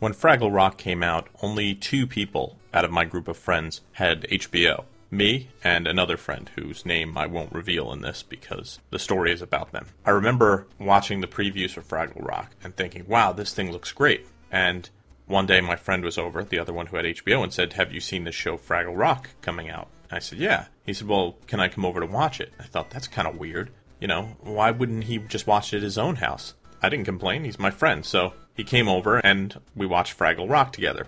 When 0.00 0.14
Fraggle 0.14 0.50
Rock 0.52 0.78
came 0.78 1.02
out, 1.02 1.28
only 1.42 1.74
two 1.74 2.06
people 2.06 2.56
out 2.72 2.86
of 2.86 2.90
my 2.90 3.04
group 3.04 3.28
of 3.28 3.36
friends 3.36 3.82
had 3.92 4.22
HBO. 4.22 4.84
Me 5.10 5.48
and 5.62 5.86
another 5.86 6.16
friend 6.16 6.50
whose 6.54 6.86
name 6.86 7.18
I 7.18 7.26
won't 7.26 7.52
reveal 7.52 7.92
in 7.92 8.00
this 8.00 8.22
because 8.22 8.78
the 8.88 8.98
story 8.98 9.30
is 9.30 9.42
about 9.42 9.72
them. 9.72 9.88
I 10.06 10.10
remember 10.12 10.66
watching 10.78 11.20
the 11.20 11.26
previews 11.26 11.72
for 11.72 11.82
Fraggle 11.82 12.26
Rock 12.26 12.52
and 12.64 12.74
thinking, 12.74 13.06
wow, 13.08 13.32
this 13.34 13.52
thing 13.52 13.70
looks 13.70 13.92
great. 13.92 14.26
And 14.50 14.88
one 15.26 15.44
day 15.44 15.60
my 15.60 15.76
friend 15.76 16.02
was 16.02 16.16
over, 16.16 16.44
the 16.44 16.60
other 16.60 16.72
one 16.72 16.86
who 16.86 16.96
had 16.96 17.04
HBO, 17.04 17.42
and 17.42 17.52
said, 17.52 17.74
Have 17.74 17.92
you 17.92 18.00
seen 18.00 18.24
the 18.24 18.32
show 18.32 18.56
Fraggle 18.56 18.96
Rock 18.96 19.28
coming 19.42 19.68
out? 19.68 19.88
I 20.10 20.18
said, 20.18 20.38
Yeah. 20.38 20.68
He 20.86 20.94
said, 20.94 21.08
Well, 21.08 21.36
can 21.46 21.60
I 21.60 21.68
come 21.68 21.84
over 21.84 22.00
to 22.00 22.06
watch 22.06 22.40
it? 22.40 22.54
I 22.58 22.62
thought, 22.62 22.88
That's 22.88 23.06
kind 23.06 23.28
of 23.28 23.36
weird. 23.36 23.68
You 24.00 24.08
know, 24.08 24.36
why 24.40 24.70
wouldn't 24.70 25.04
he 25.04 25.18
just 25.18 25.46
watch 25.46 25.74
it 25.74 25.78
at 25.78 25.82
his 25.82 25.98
own 25.98 26.16
house? 26.16 26.54
I 26.82 26.88
didn't 26.88 27.04
complain, 27.04 27.44
he's 27.44 27.58
my 27.58 27.70
friend, 27.70 28.06
so 28.06 28.32
he 28.60 28.64
came 28.64 28.88
over 28.90 29.16
and 29.16 29.58
we 29.74 29.86
watched 29.86 30.18
Fraggle 30.18 30.50
Rock 30.50 30.70
together. 30.70 31.06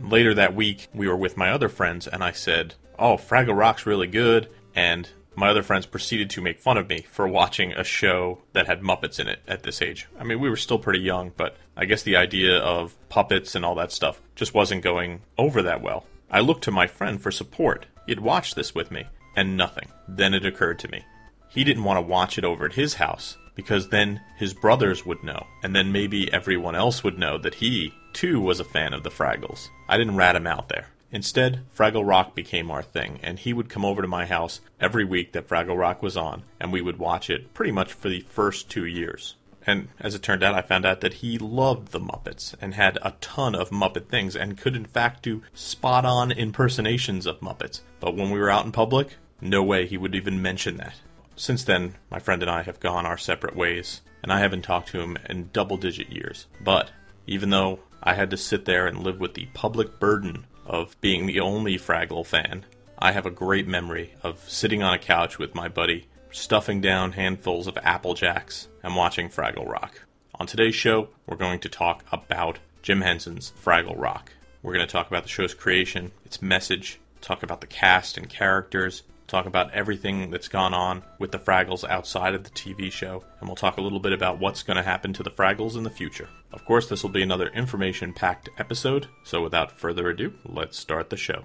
Later 0.00 0.34
that 0.34 0.56
week, 0.56 0.88
we 0.92 1.06
were 1.06 1.16
with 1.16 1.36
my 1.36 1.52
other 1.52 1.68
friends, 1.68 2.08
and 2.08 2.24
I 2.24 2.32
said, 2.32 2.74
Oh, 2.98 3.14
Fraggle 3.14 3.56
Rock's 3.56 3.86
really 3.86 4.08
good. 4.08 4.48
And 4.74 5.08
my 5.36 5.50
other 5.50 5.62
friends 5.62 5.86
proceeded 5.86 6.28
to 6.30 6.40
make 6.40 6.58
fun 6.58 6.76
of 6.76 6.88
me 6.88 7.02
for 7.02 7.28
watching 7.28 7.72
a 7.72 7.84
show 7.84 8.40
that 8.52 8.66
had 8.66 8.80
Muppets 8.80 9.20
in 9.20 9.28
it 9.28 9.42
at 9.46 9.62
this 9.62 9.80
age. 9.80 10.08
I 10.18 10.24
mean, 10.24 10.40
we 10.40 10.50
were 10.50 10.56
still 10.56 10.78
pretty 10.80 10.98
young, 10.98 11.30
but 11.36 11.56
I 11.76 11.84
guess 11.84 12.02
the 12.02 12.16
idea 12.16 12.58
of 12.58 12.96
puppets 13.08 13.54
and 13.54 13.64
all 13.64 13.76
that 13.76 13.92
stuff 13.92 14.20
just 14.34 14.52
wasn't 14.52 14.82
going 14.82 15.20
over 15.38 15.62
that 15.62 15.82
well. 15.82 16.04
I 16.32 16.40
looked 16.40 16.64
to 16.64 16.72
my 16.72 16.88
friend 16.88 17.22
for 17.22 17.30
support. 17.30 17.86
He'd 18.08 18.18
watched 18.18 18.56
this 18.56 18.74
with 18.74 18.90
me, 18.90 19.04
and 19.36 19.56
nothing. 19.56 19.88
Then 20.08 20.34
it 20.34 20.44
occurred 20.44 20.80
to 20.80 20.90
me. 20.90 21.04
He 21.48 21.62
didn't 21.62 21.84
want 21.84 21.98
to 21.98 22.10
watch 22.10 22.38
it 22.38 22.44
over 22.44 22.64
at 22.64 22.72
his 22.72 22.94
house 22.94 23.36
because 23.54 23.88
then 23.88 24.20
his 24.36 24.54
brothers 24.54 25.04
would 25.04 25.22
know, 25.22 25.46
and 25.62 25.74
then 25.74 25.92
maybe 25.92 26.32
everyone 26.32 26.74
else 26.74 27.04
would 27.04 27.18
know 27.18 27.38
that 27.38 27.56
he, 27.56 27.94
too, 28.12 28.40
was 28.40 28.60
a 28.60 28.64
fan 28.64 28.94
of 28.94 29.02
the 29.02 29.10
Fraggles. 29.10 29.68
I 29.88 29.98
didn't 29.98 30.16
rat 30.16 30.36
him 30.36 30.46
out 30.46 30.68
there. 30.68 30.88
Instead, 31.10 31.60
Fraggle 31.76 32.06
Rock 32.06 32.34
became 32.34 32.70
our 32.70 32.82
thing, 32.82 33.20
and 33.22 33.38
he 33.38 33.52
would 33.52 33.68
come 33.68 33.84
over 33.84 34.00
to 34.00 34.08
my 34.08 34.24
house 34.24 34.60
every 34.80 35.04
week 35.04 35.32
that 35.32 35.46
Fraggle 35.46 35.78
Rock 35.78 36.02
was 36.02 36.16
on, 36.16 36.42
and 36.58 36.72
we 36.72 36.80
would 36.80 36.98
watch 36.98 37.28
it 37.28 37.52
pretty 37.52 37.72
much 37.72 37.92
for 37.92 38.08
the 38.08 38.20
first 38.20 38.70
two 38.70 38.86
years. 38.86 39.36
And 39.66 39.88
as 40.00 40.14
it 40.14 40.22
turned 40.22 40.42
out, 40.42 40.54
I 40.54 40.62
found 40.62 40.86
out 40.86 41.02
that 41.02 41.14
he 41.14 41.38
loved 41.38 41.92
the 41.92 42.00
Muppets 42.00 42.54
and 42.60 42.74
had 42.74 42.98
a 43.02 43.14
ton 43.20 43.54
of 43.54 43.70
Muppet 43.70 44.08
things 44.08 44.34
and 44.34 44.58
could, 44.58 44.74
in 44.74 44.86
fact, 44.86 45.22
do 45.22 45.42
spot 45.54 46.04
on 46.04 46.32
impersonations 46.32 47.26
of 47.26 47.40
Muppets. 47.40 47.80
But 48.00 48.16
when 48.16 48.30
we 48.30 48.40
were 48.40 48.50
out 48.50 48.64
in 48.64 48.72
public, 48.72 49.16
no 49.40 49.62
way 49.62 49.86
he 49.86 49.98
would 49.98 50.14
even 50.14 50.42
mention 50.42 50.78
that. 50.78 50.94
Since 51.36 51.64
then, 51.64 51.94
my 52.10 52.18
friend 52.18 52.42
and 52.42 52.50
I 52.50 52.62
have 52.62 52.80
gone 52.80 53.06
our 53.06 53.18
separate 53.18 53.56
ways, 53.56 54.02
and 54.22 54.32
I 54.32 54.40
haven't 54.40 54.62
talked 54.62 54.88
to 54.88 55.00
him 55.00 55.16
in 55.28 55.50
double 55.52 55.76
digit 55.76 56.10
years. 56.10 56.46
But 56.60 56.90
even 57.26 57.50
though 57.50 57.80
I 58.02 58.14
had 58.14 58.30
to 58.30 58.36
sit 58.36 58.64
there 58.64 58.86
and 58.86 59.02
live 59.02 59.20
with 59.20 59.34
the 59.34 59.48
public 59.54 59.98
burden 59.98 60.46
of 60.66 61.00
being 61.00 61.26
the 61.26 61.40
only 61.40 61.78
Fraggle 61.78 62.26
fan, 62.26 62.64
I 62.98 63.12
have 63.12 63.26
a 63.26 63.30
great 63.30 63.66
memory 63.66 64.14
of 64.22 64.48
sitting 64.48 64.82
on 64.82 64.94
a 64.94 64.98
couch 64.98 65.38
with 65.38 65.54
my 65.54 65.68
buddy, 65.68 66.06
stuffing 66.30 66.80
down 66.80 67.12
handfuls 67.12 67.66
of 67.66 67.78
Apple 67.82 68.14
Jacks, 68.14 68.68
and 68.82 68.94
watching 68.94 69.28
Fraggle 69.28 69.68
Rock. 69.68 70.02
On 70.36 70.46
today's 70.46 70.74
show, 70.74 71.08
we're 71.26 71.36
going 71.36 71.60
to 71.60 71.68
talk 71.68 72.04
about 72.12 72.58
Jim 72.82 73.00
Henson's 73.00 73.52
Fraggle 73.64 73.98
Rock. 73.98 74.32
We're 74.62 74.74
going 74.74 74.86
to 74.86 74.92
talk 74.92 75.08
about 75.08 75.24
the 75.24 75.28
show's 75.28 75.54
creation, 75.54 76.12
its 76.24 76.40
message, 76.40 77.00
talk 77.20 77.42
about 77.42 77.60
the 77.60 77.66
cast 77.66 78.16
and 78.16 78.28
characters, 78.28 79.02
talk 79.26 79.46
about 79.46 79.72
everything 79.72 80.30
that's 80.30 80.48
gone 80.48 80.74
on 80.74 81.02
with 81.18 81.32
the 81.32 81.38
Fraggles 81.38 81.88
outside 81.88 82.34
of 82.34 82.44
the 82.44 82.50
TV 82.50 82.90
show, 82.90 83.24
and 83.40 83.48
we'll 83.48 83.56
talk 83.56 83.76
a 83.76 83.80
little 83.80 84.00
bit 84.00 84.12
about 84.12 84.38
what's 84.38 84.62
going 84.62 84.76
to 84.76 84.82
happen 84.82 85.12
to 85.14 85.22
the 85.22 85.30
Fraggles 85.30 85.76
in 85.76 85.84
the 85.84 85.90
future. 85.90 86.28
Of 86.52 86.64
course, 86.64 86.88
this 86.88 87.02
will 87.02 87.10
be 87.10 87.22
another 87.22 87.48
information 87.48 88.12
packed 88.12 88.48
episode, 88.58 89.08
so 89.24 89.42
without 89.42 89.78
further 89.78 90.10
ado, 90.10 90.34
let's 90.44 90.78
start 90.78 91.10
the 91.10 91.16
show. 91.16 91.44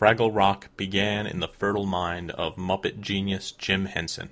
Fraggle 0.00 0.34
Rock 0.34 0.70
began 0.78 1.26
in 1.26 1.40
the 1.40 1.48
fertile 1.48 1.84
mind 1.84 2.30
of 2.30 2.56
Muppet 2.56 3.02
genius 3.02 3.52
Jim 3.52 3.84
Henson. 3.84 4.30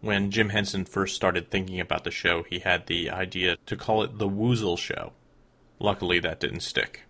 When 0.00 0.30
Jim 0.30 0.50
Henson 0.50 0.84
first 0.84 1.16
started 1.16 1.50
thinking 1.50 1.80
about 1.80 2.04
the 2.04 2.12
show, 2.12 2.44
he 2.44 2.60
had 2.60 2.86
the 2.86 3.10
idea 3.10 3.56
to 3.66 3.76
call 3.76 4.04
it 4.04 4.18
The 4.18 4.28
Woozle 4.28 4.78
Show. 4.78 5.10
Luckily, 5.80 6.20
that 6.20 6.38
didn't 6.38 6.60
stick. 6.60 7.00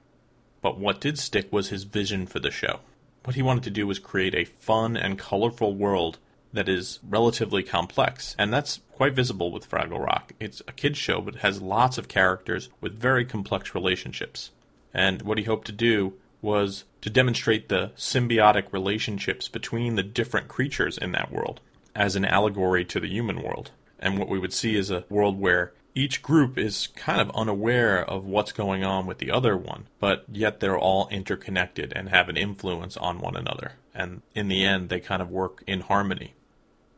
But 0.62 0.78
what 0.78 0.98
did 0.98 1.18
stick 1.18 1.52
was 1.52 1.68
his 1.68 1.84
vision 1.84 2.26
for 2.26 2.40
the 2.40 2.50
show. 2.50 2.80
What 3.24 3.36
he 3.36 3.42
wanted 3.42 3.64
to 3.64 3.70
do 3.70 3.86
was 3.86 3.98
create 3.98 4.34
a 4.34 4.46
fun 4.46 4.96
and 4.96 5.18
colorful 5.18 5.74
world 5.74 6.16
that 6.54 6.70
is 6.70 7.00
relatively 7.06 7.62
complex, 7.62 8.34
and 8.38 8.50
that's 8.50 8.80
quite 8.92 9.12
visible 9.12 9.52
with 9.52 9.68
Fraggle 9.68 10.02
Rock. 10.02 10.32
It's 10.40 10.62
a 10.66 10.72
kids' 10.72 10.96
show, 10.96 11.20
but 11.20 11.34
it 11.34 11.40
has 11.40 11.60
lots 11.60 11.98
of 11.98 12.08
characters 12.08 12.70
with 12.80 12.98
very 12.98 13.26
complex 13.26 13.74
relationships. 13.74 14.52
And 14.94 15.20
what 15.20 15.36
he 15.36 15.44
hoped 15.44 15.66
to 15.66 15.72
do 15.72 16.14
was 16.40 16.84
to 17.00 17.10
demonstrate 17.10 17.68
the 17.68 17.92
symbiotic 17.96 18.72
relationships 18.72 19.48
between 19.48 19.96
the 19.96 20.02
different 20.02 20.48
creatures 20.48 20.98
in 20.98 21.12
that 21.12 21.32
world 21.32 21.60
as 21.94 22.16
an 22.16 22.24
allegory 22.24 22.84
to 22.84 23.00
the 23.00 23.08
human 23.08 23.42
world. 23.42 23.70
And 23.98 24.18
what 24.18 24.28
we 24.28 24.38
would 24.38 24.52
see 24.52 24.76
is 24.76 24.90
a 24.90 25.04
world 25.08 25.38
where 25.38 25.72
each 25.94 26.22
group 26.22 26.56
is 26.56 26.88
kind 26.94 27.20
of 27.20 27.34
unaware 27.34 28.04
of 28.04 28.24
what's 28.24 28.52
going 28.52 28.84
on 28.84 29.06
with 29.06 29.18
the 29.18 29.30
other 29.30 29.56
one, 29.56 29.86
but 29.98 30.24
yet 30.30 30.60
they're 30.60 30.78
all 30.78 31.08
interconnected 31.08 31.92
and 31.94 32.08
have 32.08 32.28
an 32.28 32.36
influence 32.36 32.96
on 32.96 33.18
one 33.18 33.36
another. 33.36 33.72
And 33.94 34.22
in 34.34 34.48
the 34.48 34.64
end, 34.64 34.88
they 34.88 35.00
kind 35.00 35.20
of 35.20 35.30
work 35.30 35.64
in 35.66 35.80
harmony. 35.80 36.34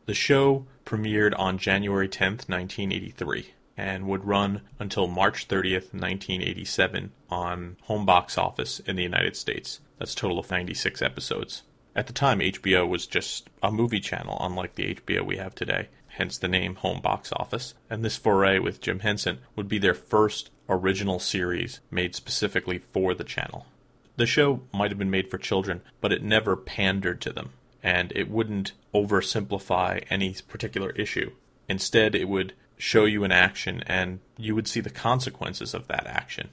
The 0.05 0.13
show 0.13 0.65
premiered 0.85 1.33
on 1.37 1.57
January 1.57 2.07
10th, 2.07 2.47
1983 2.49 3.53
and 3.77 4.07
would 4.07 4.25
run 4.25 4.61
until 4.79 5.07
March 5.07 5.47
30th, 5.47 5.93
1987 5.93 7.11
on 7.29 7.77
home 7.83 8.05
box 8.05 8.37
office 8.37 8.79
in 8.79 8.95
the 8.95 9.03
United 9.03 9.35
States. 9.35 9.79
That's 9.97 10.15
total 10.15 10.39
of 10.39 10.51
96 10.51 11.01
episodes. 11.01 11.63
At 11.95 12.07
the 12.07 12.13
time, 12.13 12.39
HBO 12.39 12.87
was 12.87 13.05
just 13.05 13.49
a 13.61 13.71
movie 13.71 13.99
channel, 13.99 14.37
unlike 14.39 14.75
the 14.75 14.95
HBO 14.95 15.25
we 15.25 15.37
have 15.37 15.53
today, 15.53 15.89
hence 16.07 16.37
the 16.37 16.47
name 16.47 16.75
Home 16.75 17.01
Box 17.01 17.31
Office. 17.35 17.75
And 17.89 18.03
this 18.03 18.17
foray 18.17 18.59
with 18.59 18.81
Jim 18.81 18.99
Henson 18.99 19.39
would 19.55 19.67
be 19.67 19.77
their 19.77 19.93
first 19.93 20.49
original 20.69 21.19
series 21.19 21.79
made 21.91 22.15
specifically 22.15 22.79
for 22.79 23.13
the 23.13 23.23
channel. 23.23 23.67
The 24.15 24.25
show 24.25 24.61
might 24.71 24.91
have 24.91 24.99
been 24.99 25.09
made 25.09 25.29
for 25.29 25.37
children, 25.37 25.81
but 26.01 26.11
it 26.11 26.23
never 26.23 26.55
pandered 26.55 27.21
to 27.21 27.31
them, 27.31 27.51
and 27.81 28.11
it 28.15 28.29
wouldn't 28.29 28.73
oversimplify 28.93 30.03
any 30.09 30.35
particular 30.47 30.91
issue. 30.91 31.31
Instead, 31.67 32.13
it 32.15 32.27
would 32.27 32.53
show 32.83 33.05
you 33.05 33.23
an 33.23 33.31
action 33.31 33.81
and 33.87 34.19
you 34.37 34.53
would 34.53 34.67
see 34.67 34.81
the 34.81 34.89
consequences 34.89 35.73
of 35.73 35.87
that 35.87 36.05
action. 36.05 36.49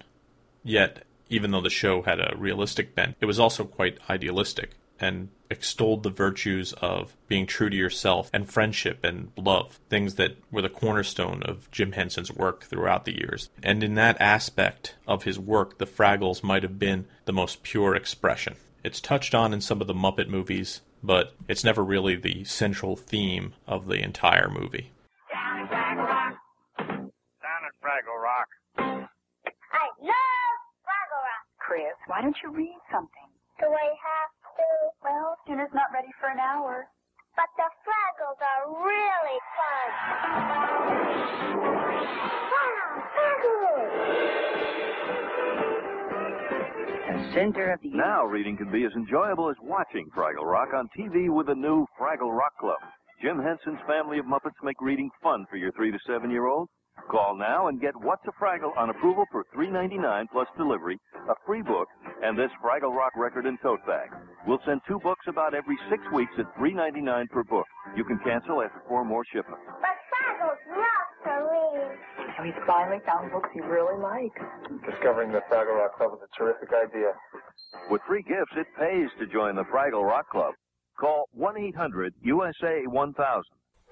Yet, 0.62 1.03
even 1.29 1.50
though 1.50 1.61
the 1.61 1.69
show 1.69 2.03
had 2.03 2.21
a 2.21 2.37
realistic 2.37 2.94
bent, 2.94 3.17
it 3.21 3.27
was 3.27 3.41
also 3.41 3.65
quite 3.65 3.99
idealistic 4.09 4.71
and 5.00 5.31
extolled 5.50 6.05
the 6.05 6.11
virtues 6.11 6.73
of 6.75 7.17
being 7.27 7.47
true 7.47 7.69
to 7.69 7.77
yourself 7.77 8.31
and 8.32 8.49
friendship 8.49 9.03
and 9.03 9.32
love, 9.37 9.81
things 9.88 10.15
that 10.15 10.37
were 10.53 10.62
the 10.62 10.69
cornerstone 10.69 11.43
of 11.43 11.69
Jim 11.73 11.93
Henson's 11.93 12.31
work 12.31 12.62
throughout 12.62 13.06
the 13.06 13.19
years. 13.19 13.50
And 13.61 13.83
in 13.83 13.97
that 13.97 14.21
aspect 14.21 14.94
of 15.09 15.25
his 15.25 15.38
work, 15.38 15.79
the 15.79 15.87
Fraggles 15.87 16.44
might 16.44 16.62
have 16.62 16.79
been 16.79 17.06
the 17.25 17.33
most 17.33 17.65
pure 17.65 17.97
expression. 17.97 18.55
It's 18.85 19.00
touched 19.00 19.35
on 19.35 19.53
in 19.53 19.61
some 19.61 19.81
of 19.81 19.88
the 19.88 19.94
Muppet 19.94 20.29
movies, 20.29 20.81
but 21.03 21.35
it's 21.49 21.65
never 21.65 21.83
really 21.83 22.15
the 22.15 22.44
central 22.44 22.94
theme 22.94 23.55
of 23.67 23.88
the 23.88 24.00
entire 24.00 24.49
movie. 24.49 24.93
Why 32.11 32.21
don't 32.21 32.35
you 32.43 32.51
read 32.51 32.75
something? 32.91 33.31
Do 33.62 33.71
I 33.71 33.87
have 33.95 34.33
to? 34.59 34.67
Well, 35.07 35.39
dinner's 35.47 35.71
not 35.73 35.95
ready 35.95 36.11
for 36.19 36.27
an 36.27 36.43
hour. 36.43 36.91
But 37.39 37.47
the 37.55 37.71
Fraggles 37.87 38.43
are 38.43 38.67
really 38.83 39.39
fun. 39.55 39.87
Wow, 42.51 42.99
Fraggles! 43.15 43.95
The 47.07 47.33
center 47.33 47.71
of 47.71 47.79
the 47.81 47.95
Now 47.95 48.27
reading 48.27 48.57
can 48.57 48.73
be 48.73 48.85
as 48.85 48.93
enjoyable 48.97 49.49
as 49.49 49.57
watching 49.62 50.11
Fraggle 50.11 50.51
Rock 50.51 50.75
on 50.75 50.89
TV 50.99 51.33
with 51.33 51.47
the 51.47 51.55
new 51.55 51.87
Fraggle 51.95 52.37
Rock 52.37 52.59
Club. 52.59 52.83
Jim 53.23 53.39
Henson's 53.39 53.79
family 53.87 54.19
of 54.19 54.27
Muppets 54.27 54.59
make 54.65 54.81
reading 54.81 55.11
fun 55.23 55.47
for 55.49 55.59
your 55.59 55.71
three 55.73 55.93
to 55.93 55.99
seven 56.09 56.33
year 56.33 56.47
old. 56.49 56.69
Call 57.08 57.37
now 57.37 57.69
and 57.69 57.81
get 57.81 57.94
What's 57.97 58.25
a 58.26 58.32
Fraggle 58.43 58.76
on 58.76 58.91
approval 58.91 59.25
for 59.32 59.44
$3.99 59.56 60.26
plus 60.32 60.49
delivery, 60.56 60.99
a 61.29 61.35
free 61.47 61.62
book, 61.62 61.88
and 62.23 62.37
this 62.38 62.50
Fraggle 62.62 62.94
Rock 62.94 63.12
record 63.17 63.47
and 63.47 63.58
tote 63.62 63.85
bag. 63.87 64.11
We'll 64.47 64.61
send 64.67 64.81
two 64.87 64.99
books 65.00 65.25
about 65.29 65.55
every 65.55 65.76
six 65.91 66.02
weeks 66.12 66.32
at 66.38 66.47
$3.99 66.56 67.29
per 67.31 67.43
book. 67.44 67.67
You 67.97 68.05
can 68.05 68.19
cancel 68.25 68.62
after 68.62 68.81
four 68.88 69.05
more 69.05 69.25
shipments. 69.32 69.62
But 69.67 69.99
Fraggles 70.11 70.61
love 70.70 71.08
to 71.25 71.32
read. 71.50 71.99
So 72.37 72.43
he's 72.44 72.61
finally 72.67 73.00
found 73.06 73.31
books 73.32 73.49
he 73.52 73.61
really 73.61 73.99
likes. 74.00 74.41
Discovering 74.88 75.32
the 75.32 75.41
Fraggle 75.50 75.76
Rock 75.79 75.97
Club 75.97 76.12
is 76.14 76.20
a 76.23 76.29
terrific 76.38 76.70
idea. 76.73 77.12
With 77.91 78.02
free 78.06 78.23
gifts, 78.23 78.52
it 78.56 78.67
pays 78.79 79.11
to 79.19 79.26
join 79.26 79.56
the 79.56 79.64
Fraggle 79.64 80.05
Rock 80.06 80.29
Club. 80.31 80.55
Call 80.99 81.29
1-800-USA-1000. 81.38 83.43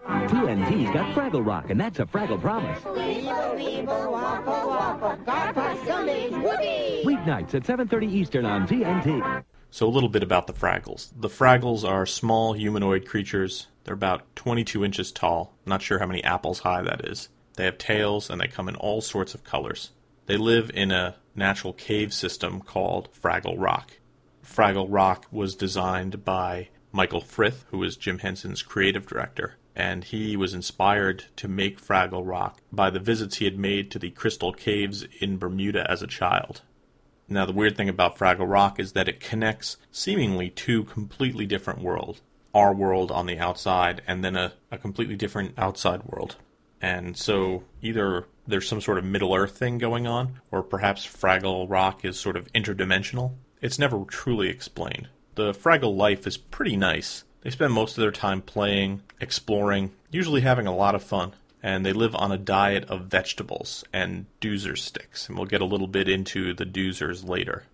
TNT's 0.07 0.93
got 0.93 1.15
Fraggle 1.15 1.45
Rock, 1.45 1.71
and 1.71 1.81
that's 1.81 1.99
a 1.99 2.07
Fraggle 2.07 2.41
promise. 2.41 2.79
Weeknights 7.05 7.55
at 7.55 7.65
7.30 7.65 8.13
Eastern 8.13 8.45
on 8.45 8.67
TNT. 8.67 9.45
So, 9.71 9.87
a 9.87 9.91
little 9.91 10.09
bit 10.09 10.23
about 10.23 10.47
the 10.47 10.53
Fraggles. 10.53 11.11
The 11.15 11.29
Fraggles 11.29 11.87
are 11.87 12.07
small 12.07 12.55
humanoid 12.55 13.07
creatures. 13.07 13.67
They're 13.85 13.95
about 13.95 14.35
22 14.37 14.85
inches 14.85 15.13
tall. 15.13 15.55
Not 15.67 15.83
sure 15.83 15.99
how 15.99 16.07
many 16.07 16.25
apples 16.25 16.61
high 16.61 16.83
that 16.83 17.07
is. 17.07 17.29
They 17.57 17.65
have 17.65 17.77
tails 17.77 18.31
and 18.31 18.41
they 18.41 18.49
come 18.49 18.69
in 18.69 18.77
all 18.77 19.01
sorts 19.01 19.35
of 19.35 19.45
colors. 19.45 19.91
They 20.27 20.37
live 20.37 20.71
in 20.75 20.91
a 20.91 21.17
natural 21.35 21.73
cave 21.73 22.15
system 22.15 22.61
called 22.61 23.09
Fraggle 23.13 23.57
Rock. 23.59 23.99
Fraggle 24.45 24.87
Rock 24.89 25.27
was 25.31 25.55
designed 25.55 26.25
by 26.25 26.69
Michael 26.93 27.21
Frith, 27.21 27.65
who 27.71 27.79
was 27.79 27.97
Jim 27.97 28.19
Henson's 28.19 28.63
creative 28.63 29.07
director, 29.07 29.57
and 29.79 30.03
he 30.05 30.37
was 30.37 30.53
inspired 30.53 31.27
to 31.37 31.47
make 31.47 31.81
Fraggle 31.81 32.27
Rock 32.27 32.61
by 32.73 32.91
the 32.91 32.99
visits 32.99 33.37
he 33.37 33.45
had 33.45 33.57
made 33.57 33.91
to 33.93 33.99
the 34.01 34.11
crystal 34.11 34.53
caves 34.53 35.07
in 35.21 35.39
Bermuda 35.39 35.89
as 35.89 36.03
a 36.03 36.09
child. 36.09 36.63
Now, 37.29 37.47
the 37.47 37.53
weird 37.53 37.77
thing 37.77 37.89
about 37.89 38.19
Fraggle 38.19 38.51
Rock 38.51 38.81
is 38.81 38.93
that 38.93 39.09
it 39.09 39.21
connects 39.21 39.77
seemingly 39.93 40.51
two 40.51 40.85
completely 40.85 41.47
different 41.47 41.81
worlds 41.81 42.21
our 42.55 42.75
world 42.75 43.13
on 43.13 43.27
the 43.27 43.39
outside, 43.39 44.01
and 44.07 44.25
then 44.25 44.35
a, 44.35 44.53
a 44.73 44.79
completely 44.79 45.15
different 45.15 45.53
outside 45.59 46.03
world. 46.05 46.37
And 46.81 47.17
so, 47.17 47.63
either 47.83 48.25
there's 48.47 48.67
some 48.67 48.81
sort 48.81 48.99
of 48.99 49.05
Middle 49.05 49.35
Earth 49.35 49.57
thing 49.57 49.77
going 49.77 50.07
on, 50.07 50.41
or 50.51 50.63
perhaps 50.63 51.07
Fraggle 51.07 51.69
Rock 51.69 52.05
is 52.05 52.19
sort 52.19 52.37
of 52.37 52.51
interdimensional. 52.55 53.35
It's 53.61 53.79
never 53.79 54.03
truly 54.07 54.49
explained. 54.49 55.09
The 55.35 55.53
Fraggle 55.53 55.95
life 55.95 56.27
is 56.27 56.39
pretty 56.39 56.77
nice. 56.77 57.25
They 57.43 57.51
spend 57.51 57.73
most 57.73 57.97
of 57.97 58.03
their 58.03 58.11
time 58.11 58.43
playing, 58.43 59.03
exploring, 59.21 59.93
usually 60.11 60.41
having 60.41 60.67
a 60.67 60.75
lot 60.75 60.95
of 60.95 61.03
fun 61.03 61.35
and 61.63 61.85
they 61.85 61.93
live 61.93 62.15
on 62.15 62.33
a 62.33 62.39
diet 62.39 62.85
of 62.85 63.07
vegetables 63.07 63.85
and 63.93 64.27
doozer 64.41 64.77
sticks. 64.79 65.29
And 65.29 65.37
we'll 65.37 65.47
get 65.47 65.61
a 65.61 65.67
little 65.67 65.87
bit 65.87 66.09
into 66.09 66.55
the 66.55 66.67
doozers 66.67 67.29
later. 67.29 67.65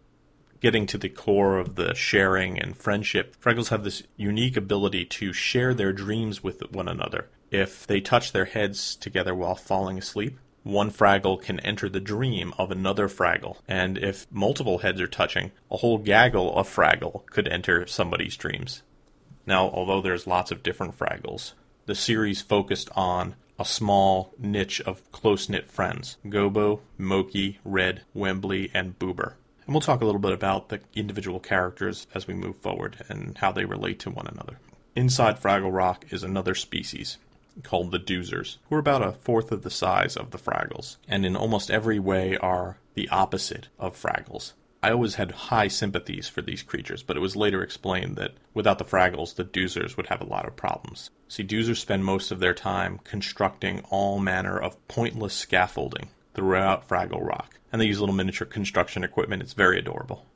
Getting 0.60 0.86
to 0.86 0.98
the 0.98 1.10
core 1.10 1.58
of 1.58 1.74
the 1.74 1.94
sharing 1.94 2.58
and 2.58 2.76
friendship, 2.76 3.36
Fraggles 3.40 3.68
have 3.68 3.84
this 3.84 4.02
unique 4.16 4.56
ability 4.56 5.04
to 5.06 5.32
share 5.32 5.74
their 5.74 5.92
dreams 5.92 6.42
with 6.42 6.62
one 6.72 6.88
another. 6.88 7.28
If 7.50 7.86
they 7.86 8.00
touch 8.00 8.32
their 8.32 8.46
heads 8.46 8.96
together 8.96 9.34
while 9.34 9.54
falling 9.54 9.98
asleep, 9.98 10.38
one 10.62 10.90
Fraggle 10.90 11.40
can 11.40 11.60
enter 11.60 11.90
the 11.90 12.00
dream 12.00 12.54
of 12.56 12.70
another 12.70 13.08
Fraggle. 13.08 13.58
And 13.68 13.98
if 13.98 14.26
multiple 14.32 14.78
heads 14.78 15.02
are 15.02 15.06
touching, 15.06 15.52
a 15.70 15.76
whole 15.76 15.98
gaggle 15.98 16.56
of 16.56 16.66
Fraggle 16.66 17.26
could 17.26 17.46
enter 17.48 17.86
somebody's 17.86 18.36
dreams. 18.36 18.82
Now, 19.46 19.68
although 19.70 20.00
there's 20.00 20.26
lots 20.26 20.50
of 20.50 20.62
different 20.62 20.98
Fraggles, 20.98 21.52
the 21.86 21.94
series 21.94 22.40
focused 22.40 22.88
on 22.94 23.34
a 23.58 23.64
small 23.64 24.34
niche 24.38 24.80
of 24.80 25.10
close 25.12 25.48
knit 25.48 25.68
friends 25.68 26.16
Gobo, 26.26 26.80
Moki, 26.98 27.58
Red, 27.64 28.02
Wembley, 28.14 28.70
and 28.74 28.98
Boober. 28.98 29.34
And 29.66 29.74
we'll 29.74 29.80
talk 29.80 30.02
a 30.02 30.04
little 30.04 30.20
bit 30.20 30.32
about 30.32 30.68
the 30.68 30.80
individual 30.94 31.40
characters 31.40 32.06
as 32.14 32.26
we 32.26 32.34
move 32.34 32.56
forward 32.56 33.04
and 33.08 33.38
how 33.38 33.52
they 33.52 33.64
relate 33.64 33.98
to 34.00 34.10
one 34.10 34.26
another. 34.26 34.58
Inside 34.96 35.40
Fraggle 35.40 35.74
Rock 35.74 36.06
is 36.10 36.22
another 36.22 36.54
species 36.54 37.18
called 37.62 37.90
the 37.90 37.98
Doozers, 37.98 38.58
who 38.68 38.76
are 38.76 38.80
about 38.80 39.06
a 39.06 39.12
fourth 39.12 39.52
of 39.52 39.62
the 39.62 39.70
size 39.70 40.16
of 40.16 40.30
the 40.32 40.38
Fraggles, 40.38 40.96
and 41.08 41.24
in 41.24 41.36
almost 41.36 41.70
every 41.70 41.98
way 41.98 42.36
are 42.36 42.78
the 42.94 43.08
opposite 43.08 43.68
of 43.78 44.00
Fraggles. 44.00 44.52
I 44.84 44.90
always 44.90 45.14
had 45.14 45.30
high 45.30 45.68
sympathies 45.68 46.28
for 46.28 46.42
these 46.42 46.62
creatures, 46.62 47.02
but 47.02 47.16
it 47.16 47.20
was 47.20 47.36
later 47.36 47.62
explained 47.62 48.16
that 48.16 48.34
without 48.52 48.76
the 48.76 48.84
Fraggles, 48.84 49.34
the 49.34 49.42
Doozers 49.42 49.96
would 49.96 50.08
have 50.08 50.20
a 50.20 50.26
lot 50.26 50.44
of 50.44 50.56
problems. 50.56 51.08
See, 51.26 51.42
Doozers 51.42 51.78
spend 51.78 52.04
most 52.04 52.30
of 52.30 52.38
their 52.38 52.52
time 52.52 53.00
constructing 53.02 53.80
all 53.88 54.18
manner 54.18 54.58
of 54.58 54.86
pointless 54.86 55.32
scaffolding 55.32 56.10
throughout 56.34 56.86
Fraggle 56.86 57.26
Rock, 57.26 57.58
and 57.72 57.80
they 57.80 57.86
use 57.86 57.98
little 57.98 58.14
miniature 58.14 58.46
construction 58.46 59.02
equipment. 59.04 59.40
It's 59.40 59.54
very 59.54 59.78
adorable. 59.78 60.26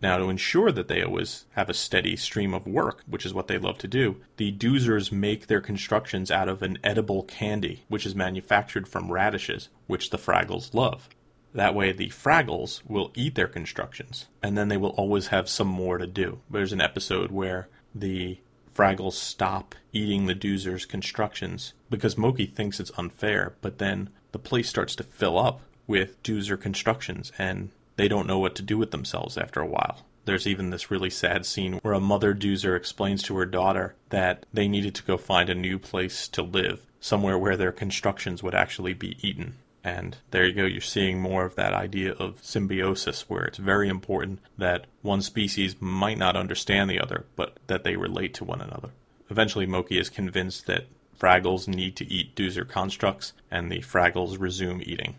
Now, 0.00 0.16
to 0.16 0.30
ensure 0.30 0.72
that 0.72 0.88
they 0.88 1.02
always 1.02 1.44
have 1.50 1.68
a 1.68 1.74
steady 1.74 2.16
stream 2.16 2.54
of 2.54 2.66
work, 2.66 3.02
which 3.06 3.26
is 3.26 3.34
what 3.34 3.46
they 3.46 3.58
love 3.58 3.76
to 3.76 3.88
do, 3.88 4.22
the 4.38 4.50
Doozers 4.50 5.12
make 5.12 5.48
their 5.48 5.60
constructions 5.60 6.30
out 6.30 6.48
of 6.48 6.62
an 6.62 6.78
edible 6.82 7.24
candy, 7.24 7.84
which 7.88 8.06
is 8.06 8.14
manufactured 8.14 8.88
from 8.88 9.12
radishes, 9.12 9.68
which 9.86 10.08
the 10.08 10.16
Fraggles 10.16 10.72
love. 10.72 11.10
That 11.54 11.74
way, 11.74 11.92
the 11.92 12.08
Fraggles 12.08 12.82
will 12.86 13.10
eat 13.14 13.34
their 13.34 13.48
constructions, 13.48 14.26
and 14.42 14.56
then 14.56 14.68
they 14.68 14.76
will 14.76 14.90
always 14.90 15.28
have 15.28 15.48
some 15.48 15.68
more 15.68 15.98
to 15.98 16.06
do. 16.06 16.40
There's 16.50 16.72
an 16.72 16.80
episode 16.80 17.30
where 17.30 17.68
the 17.94 18.38
Fraggles 18.74 19.14
stop 19.14 19.74
eating 19.92 20.26
the 20.26 20.34
Doozer's 20.34 20.86
constructions 20.86 21.72
because 21.90 22.18
Moki 22.18 22.46
thinks 22.46 22.78
it's 22.78 22.92
unfair, 22.96 23.54
but 23.60 23.78
then 23.78 24.10
the 24.32 24.38
place 24.38 24.68
starts 24.68 24.94
to 24.96 25.02
fill 25.02 25.38
up 25.38 25.62
with 25.86 26.22
Doozer 26.22 26.60
constructions, 26.60 27.32
and 27.38 27.70
they 27.96 28.06
don't 28.06 28.26
know 28.28 28.38
what 28.38 28.54
to 28.56 28.62
do 28.62 28.78
with 28.78 28.92
themselves 28.92 29.36
after 29.36 29.60
a 29.60 29.66
while. 29.66 30.04
There's 30.26 30.46
even 30.46 30.70
this 30.70 30.90
really 30.90 31.10
sad 31.10 31.46
scene 31.46 31.80
where 31.82 31.94
a 31.94 32.00
mother 32.00 32.34
Doozer 32.34 32.76
explains 32.76 33.22
to 33.24 33.36
her 33.36 33.46
daughter 33.46 33.94
that 34.10 34.44
they 34.52 34.68
needed 34.68 34.94
to 34.96 35.02
go 35.02 35.16
find 35.16 35.48
a 35.48 35.54
new 35.54 35.78
place 35.78 36.28
to 36.28 36.42
live, 36.42 36.84
somewhere 37.00 37.38
where 37.38 37.56
their 37.56 37.72
constructions 37.72 38.42
would 38.42 38.54
actually 38.54 38.92
be 38.92 39.16
eaten. 39.26 39.54
And 39.88 40.18
there 40.32 40.44
you 40.44 40.52
go, 40.52 40.66
you're 40.66 40.82
seeing 40.82 41.18
more 41.18 41.46
of 41.46 41.54
that 41.54 41.72
idea 41.72 42.12
of 42.12 42.44
symbiosis, 42.44 43.22
where 43.22 43.44
it's 43.44 43.56
very 43.56 43.88
important 43.88 44.40
that 44.58 44.86
one 45.00 45.22
species 45.22 45.76
might 45.80 46.18
not 46.18 46.36
understand 46.36 46.90
the 46.90 47.00
other, 47.00 47.24
but 47.36 47.56
that 47.68 47.84
they 47.84 47.96
relate 47.96 48.34
to 48.34 48.44
one 48.44 48.60
another. 48.60 48.90
Eventually, 49.30 49.64
Moki 49.64 49.98
is 49.98 50.10
convinced 50.10 50.66
that 50.66 50.88
Fraggles 51.18 51.66
need 51.66 51.96
to 51.96 52.12
eat 52.12 52.36
Doozer 52.36 52.68
constructs, 52.68 53.32
and 53.50 53.72
the 53.72 53.78
Fraggles 53.78 54.38
resume 54.38 54.82
eating. 54.82 55.14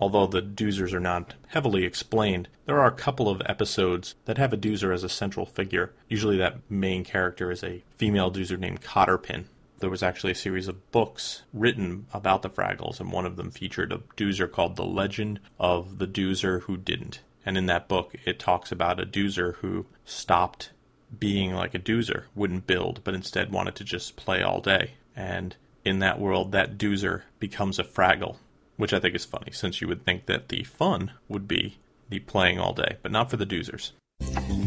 Although 0.00 0.26
the 0.26 0.42
Doozers 0.42 0.92
are 0.92 0.98
not 0.98 1.34
heavily 1.48 1.84
explained, 1.84 2.48
there 2.66 2.80
are 2.80 2.88
a 2.88 2.92
couple 3.06 3.28
of 3.28 3.40
episodes 3.46 4.16
that 4.24 4.36
have 4.36 4.52
a 4.52 4.56
Doozer 4.56 4.92
as 4.92 5.04
a 5.04 5.08
central 5.08 5.46
figure. 5.46 5.92
Usually, 6.08 6.38
that 6.38 6.58
main 6.68 7.04
character 7.04 7.52
is 7.52 7.62
a 7.62 7.84
female 7.98 8.32
Doozer 8.32 8.58
named 8.58 8.82
Cotterpin, 8.82 9.44
there 9.82 9.90
was 9.90 10.02
actually 10.02 10.30
a 10.30 10.36
series 10.36 10.68
of 10.68 10.92
books 10.92 11.42
written 11.52 12.06
about 12.14 12.40
the 12.40 12.48
Fraggles, 12.48 13.00
and 13.00 13.12
one 13.12 13.26
of 13.26 13.36
them 13.36 13.50
featured 13.50 13.92
a 13.92 13.98
doozer 14.16 14.50
called 14.50 14.76
The 14.76 14.84
Legend 14.84 15.40
of 15.58 15.98
the 15.98 16.06
Doozer 16.06 16.62
Who 16.62 16.76
Didn't. 16.76 17.20
And 17.44 17.58
in 17.58 17.66
that 17.66 17.88
book, 17.88 18.14
it 18.24 18.38
talks 18.38 18.70
about 18.70 19.00
a 19.00 19.04
doozer 19.04 19.56
who 19.56 19.86
stopped 20.04 20.70
being 21.18 21.52
like 21.52 21.74
a 21.74 21.80
doozer, 21.80 22.24
wouldn't 22.36 22.68
build, 22.68 23.00
but 23.02 23.14
instead 23.14 23.50
wanted 23.50 23.74
to 23.74 23.84
just 23.84 24.14
play 24.14 24.40
all 24.40 24.60
day. 24.60 24.92
And 25.16 25.56
in 25.84 25.98
that 25.98 26.20
world, 26.20 26.52
that 26.52 26.78
Doozer 26.78 27.22
becomes 27.40 27.80
a 27.80 27.84
Fraggle, 27.84 28.36
which 28.76 28.92
I 28.92 29.00
think 29.00 29.16
is 29.16 29.24
funny, 29.24 29.50
since 29.50 29.80
you 29.80 29.88
would 29.88 30.04
think 30.04 30.26
that 30.26 30.48
the 30.48 30.62
fun 30.62 31.10
would 31.28 31.48
be 31.48 31.78
the 32.08 32.20
playing 32.20 32.60
all 32.60 32.72
day, 32.72 32.98
but 33.02 33.10
not 33.10 33.30
for 33.30 33.36
the 33.36 33.44
Doozers. 33.44 33.90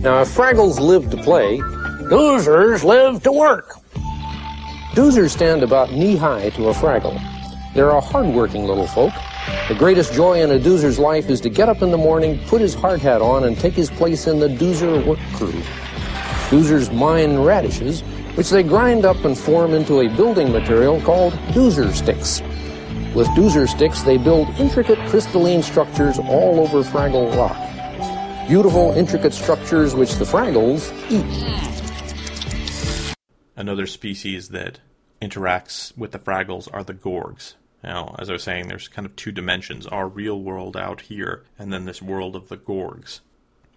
Now, 0.01 0.21
if 0.21 0.35
Fraggles 0.35 0.79
live 0.79 1.09
to 1.11 1.17
play, 1.17 1.59
Doozers 1.59 2.83
live 2.83 3.23
to 3.23 3.31
work. 3.31 3.77
Doozers 4.95 5.31
stand 5.31 5.61
about 5.61 5.91
knee 5.91 6.15
high 6.15 6.51
to 6.51 6.69
a 6.69 6.73
Fraggle. 6.73 7.21
They're 7.73 7.89
a 7.89 7.99
hard-working 7.99 8.63
little 8.63 8.87
folk. 8.87 9.11
The 9.67 9.75
greatest 9.75 10.13
joy 10.13 10.41
in 10.41 10.51
a 10.51 10.57
Doozer's 10.57 10.97
life 10.97 11.29
is 11.29 11.41
to 11.41 11.49
get 11.49 11.67
up 11.67 11.81
in 11.81 11.91
the 11.91 11.97
morning, 11.97 12.39
put 12.47 12.61
his 12.61 12.73
hard 12.73 13.01
hat 13.01 13.21
on, 13.21 13.43
and 13.43 13.59
take 13.59 13.73
his 13.73 13.89
place 13.89 14.25
in 14.25 14.39
the 14.39 14.47
Doozer 14.47 15.05
work 15.05 15.19
crew. 15.33 15.51
Doozers 16.47 16.95
mine 16.95 17.39
radishes, 17.39 18.03
which 18.35 18.49
they 18.49 18.63
grind 18.63 19.03
up 19.03 19.25
and 19.25 19.37
form 19.37 19.73
into 19.73 19.99
a 19.99 20.07
building 20.15 20.53
material 20.53 21.01
called 21.01 21.33
Doozer 21.49 21.93
sticks. 21.93 22.39
With 23.13 23.27
Doozer 23.35 23.67
sticks, 23.67 24.01
they 24.01 24.17
build 24.17 24.47
intricate 24.57 24.99
crystalline 25.09 25.61
structures 25.61 26.19
all 26.19 26.61
over 26.61 26.83
Fraggle 26.83 27.35
Rock. 27.35 28.47
Beautiful, 28.47 28.93
intricate 28.93 29.33
structures 29.33 29.93
which 29.93 30.15
the 30.15 30.23
Fraggles 30.23 30.89
eat. 31.11 31.74
Another 33.57 33.87
species 33.87 34.49
that 34.49 34.79
interacts 35.21 35.97
with 35.97 36.11
the 36.11 36.19
Fraggles 36.19 36.67
are 36.73 36.83
the 36.83 36.93
Gorgs. 36.93 37.53
Now, 37.81 38.15
as 38.19 38.29
I 38.29 38.33
was 38.33 38.43
saying, 38.43 38.67
there's 38.67 38.89
kind 38.89 39.05
of 39.05 39.15
two 39.15 39.31
dimensions 39.31 39.87
our 39.87 40.09
real 40.09 40.41
world 40.41 40.75
out 40.75 41.01
here, 41.01 41.43
and 41.57 41.71
then 41.71 41.85
this 41.85 42.01
world 42.01 42.35
of 42.35 42.49
the 42.49 42.57
Gorgs. 42.57 43.21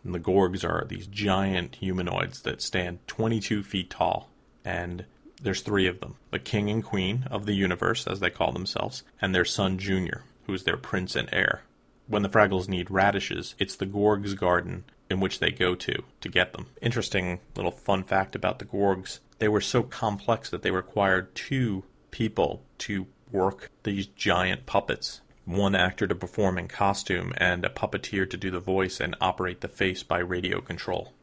And 0.02 0.12
the 0.12 0.18
Gorgs 0.20 0.64
are 0.64 0.85
these 0.85 1.06
giant 1.06 1.76
humanoids 1.76 2.42
that 2.42 2.61
stand 2.61 3.06
22 3.06 3.62
feet 3.62 3.90
tall, 3.90 4.30
and 4.64 5.04
there's 5.40 5.62
three 5.62 5.87
of 5.87 6.00
them 6.00 6.16
the 6.30 6.40
king 6.40 6.68
and 6.70 6.82
queen 6.82 7.28
of 7.30 7.47
the 7.47 7.54
universe, 7.54 8.06
as 8.06 8.18
they 8.18 8.30
call 8.30 8.50
themselves, 8.50 9.04
and 9.20 9.32
their 9.32 9.44
son 9.44 9.78
Junior, 9.78 10.25
who 10.47 10.54
is 10.54 10.64
their 10.64 10.76
prince 10.76 11.14
and 11.14 11.28
heir. 11.32 11.62
When 12.08 12.23
the 12.23 12.28
Fraggles 12.28 12.68
need 12.68 12.90
radishes, 12.90 13.54
it's 13.58 13.76
the 13.76 13.87
Gorgs' 13.87 14.37
garden 14.37 14.85
in 15.08 15.20
which 15.20 15.38
they 15.38 15.50
go 15.50 15.75
to 15.76 16.02
to 16.20 16.28
get 16.28 16.52
them. 16.52 16.66
Interesting 16.82 17.38
little 17.54 17.70
fun 17.70 18.02
fact 18.02 18.35
about 18.35 18.58
the 18.58 18.64
Gorgs 18.64 19.20
they 19.38 19.49
were 19.49 19.61
so 19.61 19.83
complex 19.83 20.50
that 20.50 20.62
they 20.62 20.71
required 20.71 21.35
two 21.35 21.85
people 22.11 22.62
to 22.78 23.07
work 23.30 23.71
these 23.83 24.07
giant 24.07 24.66
puppets 24.66 25.21
one 25.49 25.75
actor 25.75 26.07
to 26.07 26.14
perform 26.14 26.59
in 26.59 26.68
costume 26.68 27.33
and 27.38 27.64
a 27.64 27.71
puppeteer 27.71 28.28
to 28.28 28.37
do 28.37 28.50
the 28.50 28.61
voice 28.61 29.00
and 29.00 29.16
operate 29.18 29.62
the 29.62 29.68
face 29.68 30.02
by 30.02 30.18
radio 30.18 30.61
control. 30.61 31.14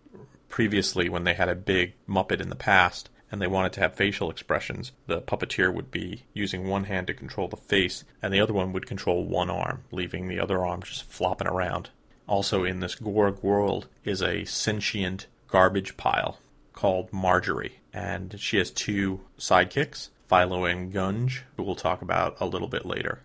Previously, 0.49 1.07
when 1.09 1.25
they 1.25 1.35
had 1.35 1.47
a 1.47 1.55
big 1.55 1.93
Muppet 2.07 2.41
in 2.41 2.49
the 2.49 2.55
past 2.55 3.09
and 3.31 3.39
they 3.39 3.47
wanted 3.47 3.71
to 3.73 3.81
have 3.81 3.93
facial 3.93 4.31
expressions, 4.31 4.93
the 5.05 5.21
puppeteer 5.21 5.71
would 5.71 5.91
be 5.91 6.23
using 6.33 6.67
one 6.67 6.85
hand 6.85 7.05
to 7.07 7.13
control 7.13 7.47
the 7.47 7.55
face 7.55 8.03
and 8.21 8.33
the 8.33 8.39
other 8.39 8.53
one 8.53 8.73
would 8.73 8.87
control 8.87 9.23
one 9.23 9.51
arm, 9.51 9.83
leaving 9.91 10.27
the 10.27 10.39
other 10.39 10.65
arm 10.65 10.81
just 10.81 11.03
flopping 11.03 11.47
around. 11.47 11.91
Also, 12.27 12.63
in 12.63 12.79
this 12.79 12.95
Gorg 12.95 13.43
world 13.43 13.87
is 14.03 14.23
a 14.23 14.45
sentient 14.45 15.27
garbage 15.47 15.97
pile 15.97 16.39
called 16.75 17.11
Marjorie, 17.11 17.79
and 17.93 18.39
she 18.39 18.57
has 18.57 18.69
two 18.69 19.21
sidekicks, 19.39 20.09
Philo 20.27 20.65
and 20.65 20.93
Gunge, 20.93 21.43
who 21.55 21.63
we'll 21.63 21.75
talk 21.75 22.01
about 22.01 22.37
a 22.39 22.45
little 22.45 22.67
bit 22.67 22.85
later. 22.85 23.21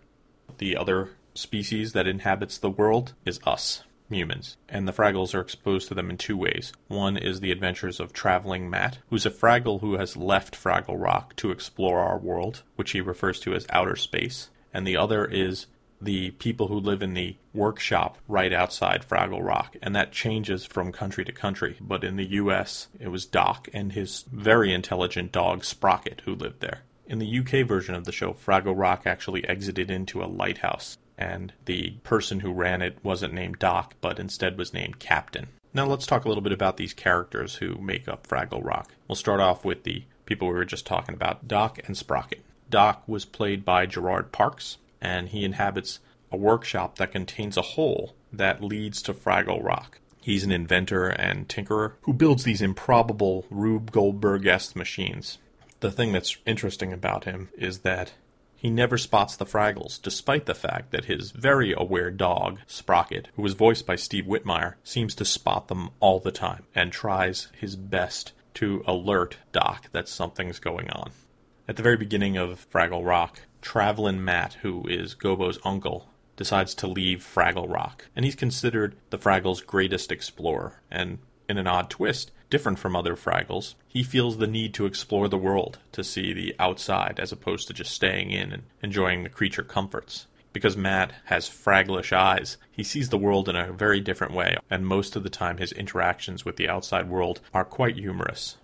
The 0.57 0.75
other 0.77 1.11
species 1.33 1.93
that 1.93 2.07
inhabits 2.07 2.57
the 2.57 2.69
world 2.69 3.13
is 3.25 3.39
us, 3.45 3.83
humans, 4.09 4.57
and 4.69 4.87
the 4.87 4.93
Fraggles 4.93 5.33
are 5.33 5.41
exposed 5.41 5.87
to 5.87 5.93
them 5.93 6.09
in 6.09 6.17
two 6.17 6.37
ways. 6.37 6.73
One 6.87 7.17
is 7.17 7.39
the 7.39 7.51
adventures 7.51 7.99
of 7.99 8.13
Traveling 8.13 8.69
Matt, 8.69 8.99
who's 9.09 9.25
a 9.25 9.31
Fraggle 9.31 9.81
who 9.81 9.95
has 9.95 10.17
left 10.17 10.55
Fraggle 10.55 11.01
Rock 11.01 11.35
to 11.37 11.51
explore 11.51 11.99
our 11.99 12.17
world, 12.17 12.63
which 12.75 12.91
he 12.91 13.01
refers 13.01 13.39
to 13.41 13.53
as 13.53 13.65
outer 13.69 13.95
space, 13.95 14.49
and 14.73 14.85
the 14.85 14.97
other 14.97 15.25
is 15.25 15.67
the 16.01 16.31
people 16.31 16.67
who 16.67 16.79
live 16.79 17.03
in 17.03 17.13
the 17.13 17.35
workshop 17.53 18.17
right 18.27 18.51
outside 18.51 19.07
Fraggle 19.07 19.45
Rock, 19.45 19.75
and 19.81 19.95
that 19.95 20.11
changes 20.11 20.65
from 20.65 20.91
country 20.91 21.23
to 21.25 21.31
country. 21.31 21.77
But 21.79 22.03
in 22.03 22.15
the 22.15 22.31
US, 22.31 22.87
it 22.99 23.09
was 23.09 23.25
Doc 23.25 23.69
and 23.73 23.93
his 23.93 24.25
very 24.31 24.73
intelligent 24.73 25.31
dog 25.31 25.63
Sprocket 25.63 26.21
who 26.25 26.35
lived 26.35 26.61
there. 26.61 26.81
In 27.05 27.19
the 27.19 27.39
UK 27.39 27.67
version 27.67 27.93
of 27.93 28.05
the 28.05 28.11
show, 28.11 28.33
Fraggle 28.33 28.77
Rock 28.77 29.03
actually 29.05 29.47
exited 29.47 29.91
into 29.91 30.23
a 30.23 30.25
lighthouse, 30.25 30.97
and 31.17 31.53
the 31.65 31.91
person 32.03 32.39
who 32.39 32.53
ran 32.53 32.81
it 32.81 32.97
wasn't 33.03 33.33
named 33.33 33.59
Doc, 33.59 33.95
but 34.01 34.17
instead 34.17 34.57
was 34.57 34.73
named 34.73 34.99
Captain. 34.99 35.47
Now 35.73 35.85
let's 35.85 36.05
talk 36.05 36.25
a 36.25 36.27
little 36.27 36.43
bit 36.43 36.53
about 36.53 36.77
these 36.77 36.93
characters 36.93 37.55
who 37.55 37.75
make 37.75 38.07
up 38.07 38.27
Fraggle 38.27 38.63
Rock. 38.63 38.93
We'll 39.07 39.15
start 39.15 39.39
off 39.39 39.63
with 39.63 39.83
the 39.83 40.03
people 40.25 40.47
we 40.47 40.53
were 40.53 40.65
just 40.65 40.85
talking 40.85 41.13
about, 41.13 41.47
Doc 41.47 41.79
and 41.85 41.97
Sprocket. 41.97 42.43
Doc 42.69 43.03
was 43.07 43.25
played 43.25 43.65
by 43.65 43.85
Gerard 43.85 44.31
Parkes, 44.31 44.77
and 45.01 45.29
he 45.29 45.43
inhabits 45.43 45.99
a 46.31 46.37
workshop 46.37 46.97
that 46.97 47.11
contains 47.11 47.57
a 47.57 47.61
hole 47.61 48.15
that 48.31 48.63
leads 48.63 49.01
to 49.01 49.13
Fraggle 49.13 49.63
Rock. 49.63 49.99
He's 50.21 50.43
an 50.43 50.51
inventor 50.51 51.07
and 51.07 51.47
tinkerer 51.47 51.93
who 52.03 52.13
builds 52.13 52.43
these 52.43 52.61
improbable 52.61 53.45
Rube 53.49 53.91
Goldberg 53.91 54.45
esque 54.45 54.75
machines. 54.75 55.39
The 55.79 55.91
thing 55.91 56.11
that's 56.11 56.37
interesting 56.45 56.93
about 56.93 57.23
him 57.23 57.49
is 57.57 57.79
that 57.79 58.13
he 58.55 58.69
never 58.69 58.99
spots 58.99 59.35
the 59.35 59.45
Fraggles, 59.45 59.99
despite 59.99 60.45
the 60.45 60.53
fact 60.53 60.91
that 60.91 61.05
his 61.05 61.31
very 61.31 61.73
aware 61.75 62.11
dog, 62.11 62.59
Sprocket, 62.67 63.29
who 63.35 63.41
was 63.41 63.55
voiced 63.55 63.87
by 63.87 63.95
Steve 63.95 64.25
Whitmire, 64.25 64.75
seems 64.83 65.15
to 65.15 65.25
spot 65.25 65.67
them 65.67 65.89
all 65.99 66.19
the 66.19 66.31
time 66.31 66.65
and 66.75 66.91
tries 66.91 67.47
his 67.59 67.75
best 67.75 68.33
to 68.53 68.83
alert 68.85 69.37
Doc 69.51 69.87
that 69.93 70.07
something's 70.07 70.59
going 70.59 70.91
on. 70.91 71.09
At 71.67 71.75
the 71.77 71.83
very 71.83 71.97
beginning 71.97 72.37
of 72.37 72.67
Fraggle 72.71 73.03
Rock, 73.03 73.39
Travelin' 73.61 74.23
Matt, 74.23 74.55
who 74.61 74.87
is 74.87 75.13
Gobo's 75.13 75.59
uncle, 75.63 76.09
decides 76.35 76.73
to 76.75 76.87
leave 76.87 77.19
Fraggle 77.19 77.71
Rock, 77.71 78.07
and 78.15 78.25
he's 78.25 78.35
considered 78.35 78.95
the 79.11 79.17
Fraggles' 79.17 79.65
greatest 79.65 80.11
explorer. 80.11 80.81
And 80.89 81.19
in 81.47 81.57
an 81.57 81.67
odd 81.67 81.89
twist, 81.89 82.31
different 82.49 82.79
from 82.79 82.95
other 82.95 83.15
Fraggles, 83.15 83.75
he 83.87 84.03
feels 84.03 84.37
the 84.37 84.47
need 84.47 84.73
to 84.73 84.85
explore 84.85 85.27
the 85.27 85.37
world, 85.37 85.79
to 85.91 86.03
see 86.03 86.33
the 86.33 86.55
outside, 86.59 87.19
as 87.19 87.31
opposed 87.31 87.67
to 87.67 87.73
just 87.73 87.93
staying 87.93 88.31
in 88.31 88.51
and 88.51 88.63
enjoying 88.81 89.23
the 89.23 89.29
creature 89.29 89.63
comforts. 89.63 90.27
Because 90.53 90.75
Matt 90.75 91.13
has 91.25 91.47
Fragglish 91.49 92.11
eyes, 92.11 92.57
he 92.71 92.83
sees 92.83 93.09
the 93.09 93.17
world 93.17 93.47
in 93.47 93.55
a 93.55 93.71
very 93.71 94.01
different 94.01 94.33
way, 94.33 94.57
and 94.69 94.85
most 94.85 95.15
of 95.15 95.23
the 95.23 95.29
time 95.29 95.57
his 95.57 95.71
interactions 95.71 96.43
with 96.43 96.57
the 96.57 96.67
outside 96.67 97.09
world 97.09 97.39
are 97.53 97.63
quite 97.63 97.97
humorous. 97.97 98.57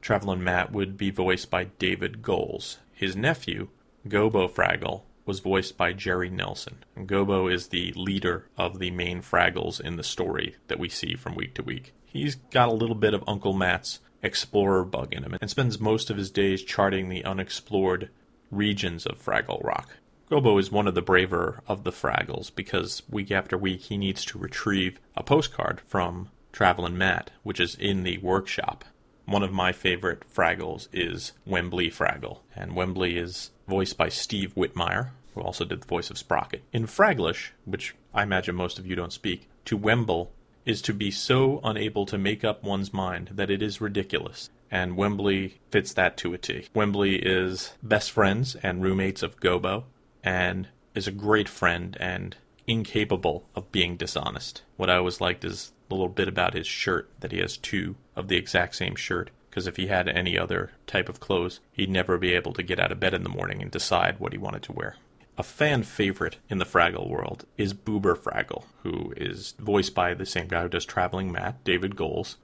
Travelin' 0.00 0.42
Matt 0.42 0.72
would 0.72 0.96
be 0.96 1.10
voiced 1.10 1.50
by 1.50 1.64
David 1.64 2.22
Goelz, 2.22 2.78
His 2.94 3.14
nephew, 3.14 3.68
Gobo 4.08 4.50
Fraggle 4.50 5.02
was 5.26 5.40
voiced 5.40 5.76
by 5.76 5.92
Jerry 5.92 6.30
Nelson. 6.30 6.82
Gobo 6.96 7.52
is 7.52 7.68
the 7.68 7.92
leader 7.94 8.46
of 8.56 8.78
the 8.78 8.90
main 8.90 9.20
Fraggles 9.20 9.80
in 9.80 9.96
the 9.96 10.02
story 10.02 10.56
that 10.68 10.78
we 10.78 10.88
see 10.88 11.14
from 11.14 11.34
week 11.34 11.54
to 11.54 11.62
week. 11.62 11.92
He's 12.06 12.36
got 12.36 12.70
a 12.70 12.74
little 12.74 12.94
bit 12.94 13.12
of 13.12 13.22
Uncle 13.26 13.52
Matt's 13.52 14.00
explorer 14.22 14.84
bug 14.84 15.12
in 15.12 15.24
him 15.24 15.36
and 15.38 15.50
spends 15.50 15.78
most 15.78 16.08
of 16.08 16.16
his 16.16 16.30
days 16.30 16.62
charting 16.62 17.08
the 17.08 17.24
unexplored 17.24 18.08
regions 18.50 19.04
of 19.04 19.22
Fraggle 19.22 19.62
Rock. 19.62 19.96
Gobo 20.30 20.58
is 20.58 20.72
one 20.72 20.88
of 20.88 20.94
the 20.94 21.02
braver 21.02 21.62
of 21.68 21.84
the 21.84 21.92
Fraggles 21.92 22.50
because 22.54 23.02
week 23.10 23.30
after 23.30 23.58
week 23.58 23.82
he 23.82 23.98
needs 23.98 24.24
to 24.26 24.38
retrieve 24.38 24.98
a 25.14 25.22
postcard 25.22 25.82
from 25.86 26.30
Travelin' 26.52 26.96
Matt, 26.96 27.30
which 27.42 27.60
is 27.60 27.74
in 27.74 28.02
the 28.02 28.18
workshop. 28.18 28.84
One 29.28 29.42
of 29.42 29.52
my 29.52 29.72
favorite 29.72 30.22
Fraggles 30.34 30.88
is 30.90 31.32
Wembley 31.44 31.90
Fraggle, 31.90 32.38
and 32.56 32.74
Wembley 32.74 33.18
is 33.18 33.50
voiced 33.66 33.98
by 33.98 34.08
Steve 34.08 34.54
Whitmire, 34.54 35.10
who 35.34 35.42
also 35.42 35.66
did 35.66 35.82
the 35.82 35.86
voice 35.86 36.08
of 36.08 36.16
Sprocket. 36.16 36.62
In 36.72 36.86
Fraglish, 36.86 37.50
which 37.66 37.94
I 38.14 38.22
imagine 38.22 38.54
most 38.54 38.78
of 38.78 38.86
you 38.86 38.96
don't 38.96 39.12
speak, 39.12 39.46
to 39.66 39.76
Wemble 39.76 40.32
is 40.64 40.80
to 40.80 40.94
be 40.94 41.10
so 41.10 41.60
unable 41.62 42.06
to 42.06 42.16
make 42.16 42.42
up 42.42 42.64
one's 42.64 42.94
mind 42.94 43.32
that 43.34 43.50
it 43.50 43.60
is 43.60 43.82
ridiculous. 43.82 44.48
And 44.70 44.96
Wembley 44.96 45.60
fits 45.70 45.92
that 45.92 46.16
to 46.18 46.32
a 46.32 46.38
T. 46.38 46.68
Wembley 46.72 47.16
is 47.16 47.74
best 47.82 48.10
friends 48.10 48.56
and 48.62 48.82
roommates 48.82 49.22
of 49.22 49.40
Gobo, 49.40 49.84
and 50.24 50.68
is 50.94 51.06
a 51.06 51.12
great 51.12 51.50
friend 51.50 51.98
and 52.00 52.34
incapable 52.66 53.44
of 53.54 53.70
being 53.72 53.98
dishonest. 53.98 54.62
What 54.78 54.88
I 54.88 54.96
always 54.96 55.20
liked 55.20 55.44
is 55.44 55.72
little 55.94 56.08
bit 56.08 56.28
about 56.28 56.54
his 56.54 56.66
shirt 56.66 57.10
that 57.20 57.32
he 57.32 57.38
has 57.38 57.56
two 57.56 57.96
of 58.16 58.28
the 58.28 58.36
exact 58.36 58.74
same 58.74 58.94
shirt 58.94 59.30
because 59.50 59.66
if 59.66 59.76
he 59.76 59.86
had 59.86 60.08
any 60.08 60.38
other 60.38 60.70
type 60.86 61.08
of 61.08 61.20
clothes, 61.20 61.60
he'd 61.72 61.90
never 61.90 62.18
be 62.18 62.32
able 62.32 62.52
to 62.52 62.62
get 62.62 62.78
out 62.78 62.92
of 62.92 63.00
bed 63.00 63.14
in 63.14 63.22
the 63.22 63.28
morning 63.28 63.62
and 63.62 63.70
decide 63.70 64.20
what 64.20 64.32
he 64.32 64.38
wanted 64.38 64.62
to 64.62 64.72
wear. 64.72 64.96
A 65.36 65.42
fan 65.42 65.82
favorite 65.84 66.38
in 66.48 66.58
the 66.58 66.64
Fraggle 66.64 67.08
world 67.08 67.44
is 67.56 67.72
Boober 67.72 68.16
Fraggle, 68.16 68.64
who 68.82 69.12
is 69.16 69.54
voiced 69.58 69.94
by 69.94 70.14
the 70.14 70.26
same 70.26 70.48
guy 70.48 70.62
who 70.62 70.68
does 70.68 70.84
Traveling 70.84 71.30
Matt, 71.30 71.62
David 71.64 71.96
Goelz. 71.96 72.36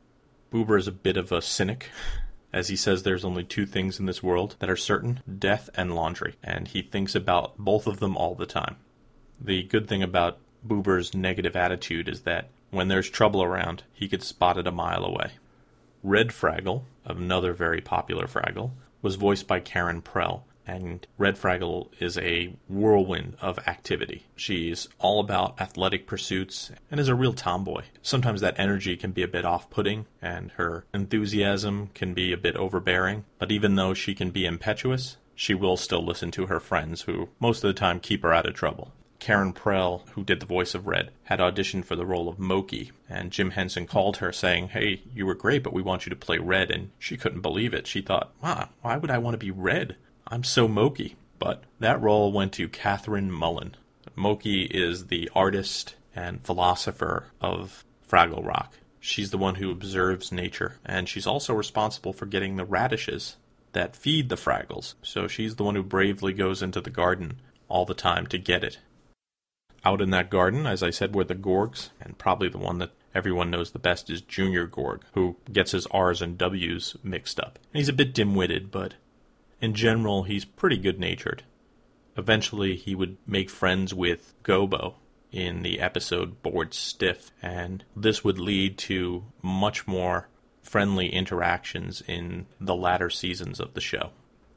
Boober 0.52 0.78
is 0.78 0.88
a 0.88 0.92
bit 0.92 1.16
of 1.16 1.32
a 1.32 1.42
cynic, 1.42 1.90
as 2.52 2.68
he 2.68 2.76
says 2.76 3.02
there's 3.02 3.24
only 3.24 3.44
two 3.44 3.66
things 3.66 3.98
in 3.98 4.06
this 4.06 4.22
world 4.22 4.56
that 4.60 4.70
are 4.70 4.76
certain 4.76 5.20
death 5.38 5.68
and 5.74 5.94
laundry, 5.94 6.36
and 6.42 6.68
he 6.68 6.82
thinks 6.82 7.14
about 7.14 7.58
both 7.58 7.86
of 7.86 8.00
them 8.00 8.16
all 8.16 8.34
the 8.34 8.46
time. 8.46 8.76
The 9.40 9.64
good 9.64 9.88
thing 9.88 10.02
about 10.02 10.38
Boober's 10.66 11.14
negative 11.14 11.56
attitude 11.56 12.08
is 12.08 12.22
that 12.22 12.50
when 12.74 12.88
there's 12.88 13.08
trouble 13.08 13.42
around, 13.42 13.84
he 13.92 14.08
could 14.08 14.22
spot 14.22 14.58
it 14.58 14.66
a 14.66 14.72
mile 14.72 15.04
away. 15.04 15.32
Red 16.02 16.28
Fraggle, 16.28 16.82
another 17.04 17.52
very 17.52 17.80
popular 17.80 18.26
Fraggle, 18.26 18.72
was 19.00 19.14
voiced 19.16 19.46
by 19.46 19.60
Karen 19.60 20.02
Prell. 20.02 20.44
and 20.66 21.06
Red 21.18 21.36
Fraggle 21.36 21.88
is 22.00 22.16
a 22.18 22.54
whirlwind 22.68 23.36
of 23.40 23.58
activity. 23.66 24.24
She's 24.34 24.88
all 24.98 25.20
about 25.20 25.60
athletic 25.60 26.06
pursuits 26.06 26.70
and 26.90 26.98
is 26.98 27.08
a 27.08 27.14
real 27.14 27.34
tomboy. 27.34 27.82
Sometimes 28.02 28.40
that 28.40 28.58
energy 28.58 28.96
can 28.96 29.12
be 29.12 29.22
a 29.22 29.28
bit 29.28 29.44
off 29.44 29.68
putting, 29.68 30.06
and 30.22 30.50
her 30.52 30.84
enthusiasm 30.94 31.90
can 31.94 32.14
be 32.14 32.32
a 32.32 32.38
bit 32.38 32.56
overbearing, 32.56 33.24
but 33.38 33.52
even 33.52 33.74
though 33.74 33.92
she 33.94 34.14
can 34.14 34.30
be 34.30 34.46
impetuous, 34.46 35.16
she 35.34 35.52
will 35.52 35.76
still 35.76 36.04
listen 36.04 36.30
to 36.30 36.46
her 36.46 36.60
friends 36.60 37.02
who 37.02 37.28
most 37.40 37.62
of 37.62 37.68
the 37.68 37.78
time 37.78 38.00
keep 38.00 38.22
her 38.22 38.32
out 38.32 38.46
of 38.46 38.54
trouble. 38.54 38.92
Karen 39.24 39.54
Prell, 39.54 40.04
who 40.10 40.22
did 40.22 40.40
the 40.40 40.44
voice 40.44 40.74
of 40.74 40.86
Red, 40.86 41.10
had 41.22 41.38
auditioned 41.38 41.86
for 41.86 41.96
the 41.96 42.04
role 42.04 42.28
of 42.28 42.38
Moki, 42.38 42.92
and 43.08 43.32
Jim 43.32 43.52
Henson 43.52 43.86
called 43.86 44.18
her 44.18 44.34
saying, 44.34 44.68
Hey, 44.68 45.00
you 45.14 45.24
were 45.24 45.34
great, 45.34 45.62
but 45.62 45.72
we 45.72 45.80
want 45.80 46.04
you 46.04 46.10
to 46.10 46.16
play 46.16 46.36
Red, 46.36 46.70
and 46.70 46.90
she 46.98 47.16
couldn't 47.16 47.40
believe 47.40 47.72
it. 47.72 47.86
She 47.86 48.02
thought, 48.02 48.34
Wow, 48.42 48.68
why 48.82 48.98
would 48.98 49.10
I 49.10 49.16
want 49.16 49.32
to 49.32 49.38
be 49.38 49.50
Red? 49.50 49.96
I'm 50.26 50.44
so 50.44 50.68
Moki. 50.68 51.16
But 51.38 51.64
that 51.80 52.02
role 52.02 52.32
went 52.32 52.52
to 52.52 52.68
Kathryn 52.68 53.30
Mullen. 53.30 53.76
Moki 54.14 54.64
is 54.64 55.06
the 55.06 55.30
artist 55.34 55.94
and 56.14 56.44
philosopher 56.44 57.28
of 57.40 57.82
Fraggle 58.06 58.44
Rock. 58.44 58.74
She's 59.00 59.30
the 59.30 59.38
one 59.38 59.54
who 59.54 59.70
observes 59.70 60.32
nature, 60.32 60.76
and 60.84 61.08
she's 61.08 61.26
also 61.26 61.54
responsible 61.54 62.12
for 62.12 62.26
getting 62.26 62.56
the 62.56 62.66
radishes 62.66 63.36
that 63.72 63.96
feed 63.96 64.28
the 64.28 64.36
Fraggles. 64.36 64.96
So 65.00 65.28
she's 65.28 65.56
the 65.56 65.64
one 65.64 65.76
who 65.76 65.82
bravely 65.82 66.34
goes 66.34 66.60
into 66.60 66.82
the 66.82 66.90
garden 66.90 67.40
all 67.70 67.86
the 67.86 67.94
time 67.94 68.26
to 68.26 68.36
get 68.36 68.62
it. 68.62 68.80
Out 69.84 70.00
in 70.00 70.10
that 70.10 70.30
garden, 70.30 70.66
as 70.66 70.82
I 70.82 70.90
said, 70.90 71.14
were 71.14 71.24
the 71.24 71.34
Gorgs, 71.34 71.90
and 72.00 72.16
probably 72.16 72.48
the 72.48 72.58
one 72.58 72.78
that 72.78 72.92
everyone 73.14 73.50
knows 73.50 73.70
the 73.70 73.78
best 73.78 74.08
is 74.08 74.22
Junior 74.22 74.66
Gorg, 74.66 75.02
who 75.12 75.36
gets 75.52 75.72
his 75.72 75.86
R's 75.86 76.22
and 76.22 76.38
W's 76.38 76.96
mixed 77.02 77.38
up. 77.38 77.58
And 77.72 77.78
he's 77.78 77.88
a 77.88 77.92
bit 77.92 78.14
dim 78.14 78.34
witted, 78.34 78.70
but 78.70 78.94
in 79.60 79.74
general, 79.74 80.22
he's 80.22 80.44
pretty 80.44 80.78
good 80.78 80.98
natured. 80.98 81.42
Eventually, 82.16 82.76
he 82.76 82.94
would 82.94 83.16
make 83.26 83.50
friends 83.50 83.92
with 83.92 84.34
Gobo 84.42 84.94
in 85.32 85.62
the 85.62 85.80
episode 85.80 86.42
Bored 86.42 86.72
Stiff, 86.72 87.30
and 87.42 87.84
this 87.94 88.24
would 88.24 88.38
lead 88.38 88.78
to 88.78 89.24
much 89.42 89.86
more 89.86 90.28
friendly 90.62 91.12
interactions 91.12 92.02
in 92.06 92.46
the 92.60 92.74
latter 92.74 93.10
seasons 93.10 93.60
of 93.60 93.74
the 93.74 93.80
show. 93.80 94.10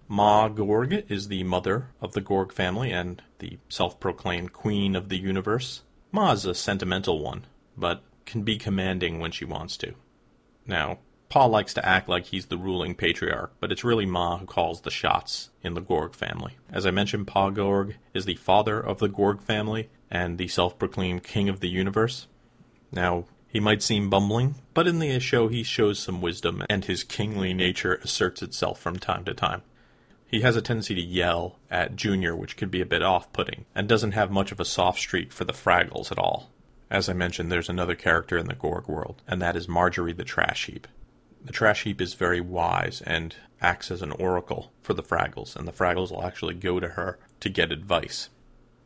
Ma 0.10 0.48
Gorg 0.48 1.04
is 1.10 1.28
the 1.28 1.44
mother 1.44 1.90
of 2.00 2.14
the 2.14 2.22
Gorg 2.22 2.54
family 2.54 2.92
and 2.92 3.22
the 3.40 3.58
self 3.68 4.00
proclaimed 4.00 4.54
queen 4.54 4.96
of 4.96 5.10
the 5.10 5.18
universe. 5.18 5.82
Ma's 6.14 6.46
a 6.46 6.56
sentimental 6.56 7.22
one, 7.22 7.46
but 7.76 8.04
can 8.26 8.44
be 8.44 8.58
commanding 8.58 9.20
when 9.20 9.32
she 9.32 9.44
wants 9.44 9.76
to. 9.78 9.94
Now, 10.66 11.00
Pa 11.30 11.46
likes 11.46 11.74
to 11.74 11.86
act 11.86 12.08
like 12.08 12.28
he's 12.28 12.46
the 12.46 12.58
ruling 12.58 12.96
patriarch, 12.96 13.54
but 13.60 13.70
it's 13.70 13.84
really 13.84 14.06
Ma 14.06 14.38
who 14.38 14.46
calls 14.46 14.82
the 14.82 14.92
shots 14.92 15.50
in 15.62 15.74
the 15.74 15.82
Gorg 15.82 16.16
family. 16.16 16.58
As 16.72 16.86
I 16.86 16.92
mentioned, 16.92 17.28
Pa 17.28 17.50
Gorg 17.50 17.98
is 18.14 18.24
the 18.24 18.36
father 18.36 18.80
of 18.80 19.00
the 19.00 19.10
Gorg 19.10 19.42
family 19.42 19.90
and 20.10 20.38
the 20.38 20.48
self 20.48 20.80
proclaimed 20.80 21.24
king 21.24 21.50
of 21.50 21.60
the 21.60 21.70
universe. 21.70 22.28
Now, 22.94 23.26
he 23.50 23.60
might 23.60 23.84
seem 23.84 24.10
bumbling, 24.10 24.56
but 24.74 24.88
in 24.88 25.00
the 25.00 25.20
show 25.20 25.50
he 25.50 25.64
shows 25.64 26.00
some 26.00 26.22
wisdom, 26.22 26.64
and 26.70 26.86
his 26.86 27.04
kingly 27.04 27.54
nature 27.54 27.96
asserts 28.04 28.42
itself 28.42 28.80
from 28.80 28.98
time 28.98 29.26
to 29.26 29.34
time. 29.34 29.64
He 30.30 30.42
has 30.42 30.58
a 30.58 30.62
tendency 30.62 30.94
to 30.94 31.02
yell 31.02 31.58
at 31.72 31.96
Junior, 31.96 32.36
which 32.36 32.58
can 32.58 32.68
be 32.68 32.82
a 32.82 32.86
bit 32.86 33.02
off 33.02 33.32
putting, 33.32 33.66
and 33.74 33.88
doesn't 33.88 34.12
have 34.12 34.30
much 34.30 34.52
of 34.52 34.60
a 34.60 34.66
soft 34.66 35.00
streak 35.00 35.32
for 35.32 35.46
the 35.46 35.54
Fraggles 35.54 36.12
at 36.12 36.20
all. 36.20 36.52
As 36.90 37.08
I 37.08 37.14
mentioned, 37.14 37.50
there's 37.50 37.70
another 37.70 37.96
character 37.96 38.38
in 38.38 38.48
the 38.48 38.54
Gorg 38.54 38.90
world, 38.90 39.22
and 39.26 39.42
that 39.42 39.56
is 39.56 39.70
Marjorie 39.70 40.12
the 40.12 40.26
Trash 40.26 40.66
Heap. 40.66 40.86
The 41.44 41.54
Trash 41.54 41.84
Heap 41.84 42.02
is 42.02 42.14
very 42.14 42.42
wise 42.42 43.02
and 43.02 43.36
acts 43.62 43.90
as 43.90 44.02
an 44.02 44.12
oracle 44.12 44.74
for 44.82 44.94
the 44.94 45.02
Fraggles, 45.02 45.56
and 45.56 45.66
the 45.66 45.72
Fraggles 45.72 46.12
will 46.12 46.26
actually 46.26 46.56
go 46.56 46.82
to 46.82 46.90
her 46.90 47.20
to 47.40 47.50
get 47.50 47.72
advice. 47.72 48.30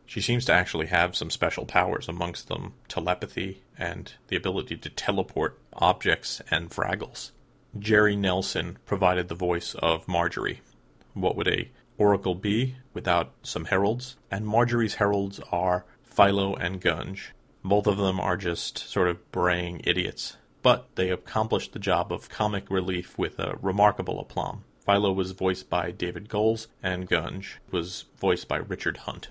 She 0.06 0.22
seems 0.22 0.46
to 0.46 0.54
actually 0.54 0.88
have 0.88 1.16
some 1.16 1.32
special 1.32 1.66
powers, 1.66 2.08
amongst 2.08 2.50
them 2.50 2.74
telepathy 2.88 3.64
and 3.80 4.14
the 4.28 4.36
ability 4.36 4.78
to 4.78 4.90
teleport 4.90 5.58
objects 5.74 6.40
and 6.52 6.70
Fraggles. 6.70 7.32
Jerry 7.80 8.16
Nelson 8.16 8.78
provided 8.86 9.28
the 9.28 9.36
voice 9.36 9.74
of 9.76 10.08
Marjorie. 10.08 10.62
What 11.14 11.36
would 11.36 11.48
a 11.48 11.70
oracle 11.98 12.36
be 12.36 12.76
without 12.94 13.34
some 13.44 13.66
heralds? 13.66 14.18
And 14.30 14.46
Marjorie's 14.46 14.96
heralds 14.96 15.40
are 15.52 15.86
Philo 16.04 16.56
and 16.56 16.82
Gunge. 16.82 17.32
Both 17.64 17.88
of 17.88 17.98
them 17.98 18.20
are 18.20 18.38
just 18.38 18.78
sort 18.78 19.08
of 19.08 19.32
braying 19.32 19.82
idiots, 19.84 20.38
but 20.62 20.88
they 20.96 21.10
accomplished 21.10 21.74
the 21.74 21.80
job 21.80 22.12
of 22.12 22.30
comic 22.30 22.70
relief 22.70 23.18
with 23.18 23.40
a 23.40 23.58
remarkable 23.62 24.20
aplomb. 24.20 24.64
Philo 24.86 25.12
was 25.12 25.32
voiced 25.32 25.70
by 25.70 25.92
David 25.92 26.28
Goelz, 26.28 26.68
and 26.82 27.08
Gunge 27.08 27.60
was 27.70 28.06
voiced 28.18 28.48
by 28.48 28.58
Richard 28.58 28.98
Hunt. 28.98 29.30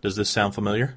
Does 0.00 0.16
this 0.16 0.28
sound 0.28 0.54
familiar? 0.54 0.96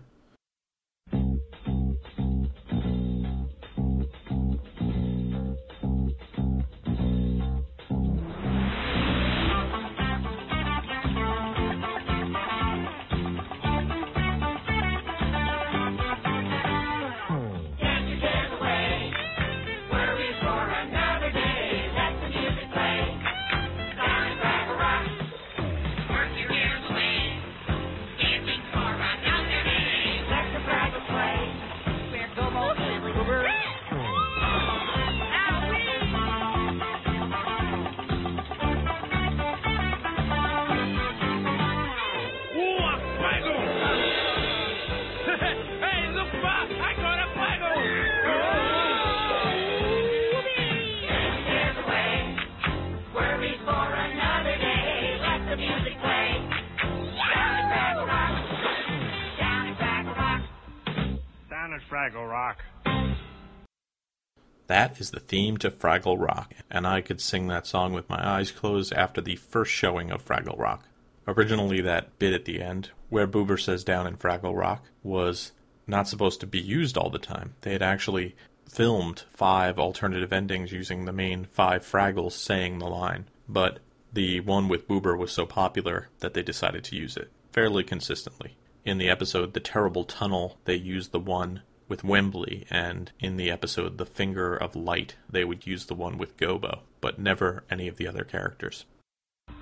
That 64.85 65.01
is 65.01 65.09
the 65.09 65.19
theme 65.19 65.57
to 65.57 65.71
Fraggle 65.71 66.19
Rock, 66.19 66.53
and 66.69 66.85
I 66.85 67.01
could 67.01 67.19
sing 67.19 67.47
that 67.47 67.65
song 67.65 67.93
with 67.93 68.07
my 68.07 68.23
eyes 68.23 68.51
closed 68.51 68.93
after 68.93 69.19
the 69.19 69.35
first 69.35 69.71
showing 69.71 70.11
of 70.11 70.23
Fraggle 70.23 70.59
Rock. 70.59 70.87
Originally, 71.27 71.81
that 71.81 72.19
bit 72.19 72.33
at 72.33 72.45
the 72.45 72.61
end, 72.61 72.91
where 73.09 73.25
Boober 73.25 73.59
says 73.59 73.83
down 73.83 74.05
in 74.05 74.15
Fraggle 74.15 74.55
Rock, 74.55 74.85
was 75.01 75.53
not 75.87 76.07
supposed 76.07 76.39
to 76.41 76.45
be 76.45 76.61
used 76.61 76.99
all 76.99 77.09
the 77.09 77.17
time. 77.17 77.55
They 77.61 77.71
had 77.71 77.81
actually 77.81 78.35
filmed 78.69 79.23
five 79.33 79.79
alternative 79.79 80.31
endings 80.31 80.71
using 80.71 81.05
the 81.05 81.11
main 81.11 81.45
five 81.45 81.81
Fraggles 81.81 82.33
saying 82.33 82.77
the 82.77 82.85
line, 82.85 83.25
but 83.49 83.79
the 84.13 84.39
one 84.41 84.67
with 84.67 84.87
Boober 84.87 85.17
was 85.17 85.31
so 85.31 85.47
popular 85.47 86.09
that 86.19 86.35
they 86.35 86.43
decided 86.43 86.83
to 86.83 86.95
use 86.95 87.17
it 87.17 87.31
fairly 87.51 87.83
consistently. 87.83 88.55
In 88.83 88.99
the 88.99 89.09
episode 89.09 89.55
The 89.55 89.59
Terrible 89.59 90.03
Tunnel, 90.03 90.59
they 90.65 90.75
used 90.75 91.11
the 91.11 91.19
one 91.19 91.63
with 91.87 92.03
Wembley, 92.03 92.65
and 92.69 93.11
in 93.19 93.37
the 93.37 93.51
episode 93.51 93.97
The 93.97 94.05
Finger 94.05 94.55
of 94.55 94.75
Light, 94.75 95.15
they 95.29 95.43
would 95.43 95.67
use 95.67 95.85
the 95.85 95.95
one 95.95 96.17
with 96.17 96.37
Gobo, 96.37 96.79
but 97.01 97.19
never 97.19 97.63
any 97.69 97.87
of 97.87 97.97
the 97.97 98.07
other 98.07 98.23
characters. 98.23 98.85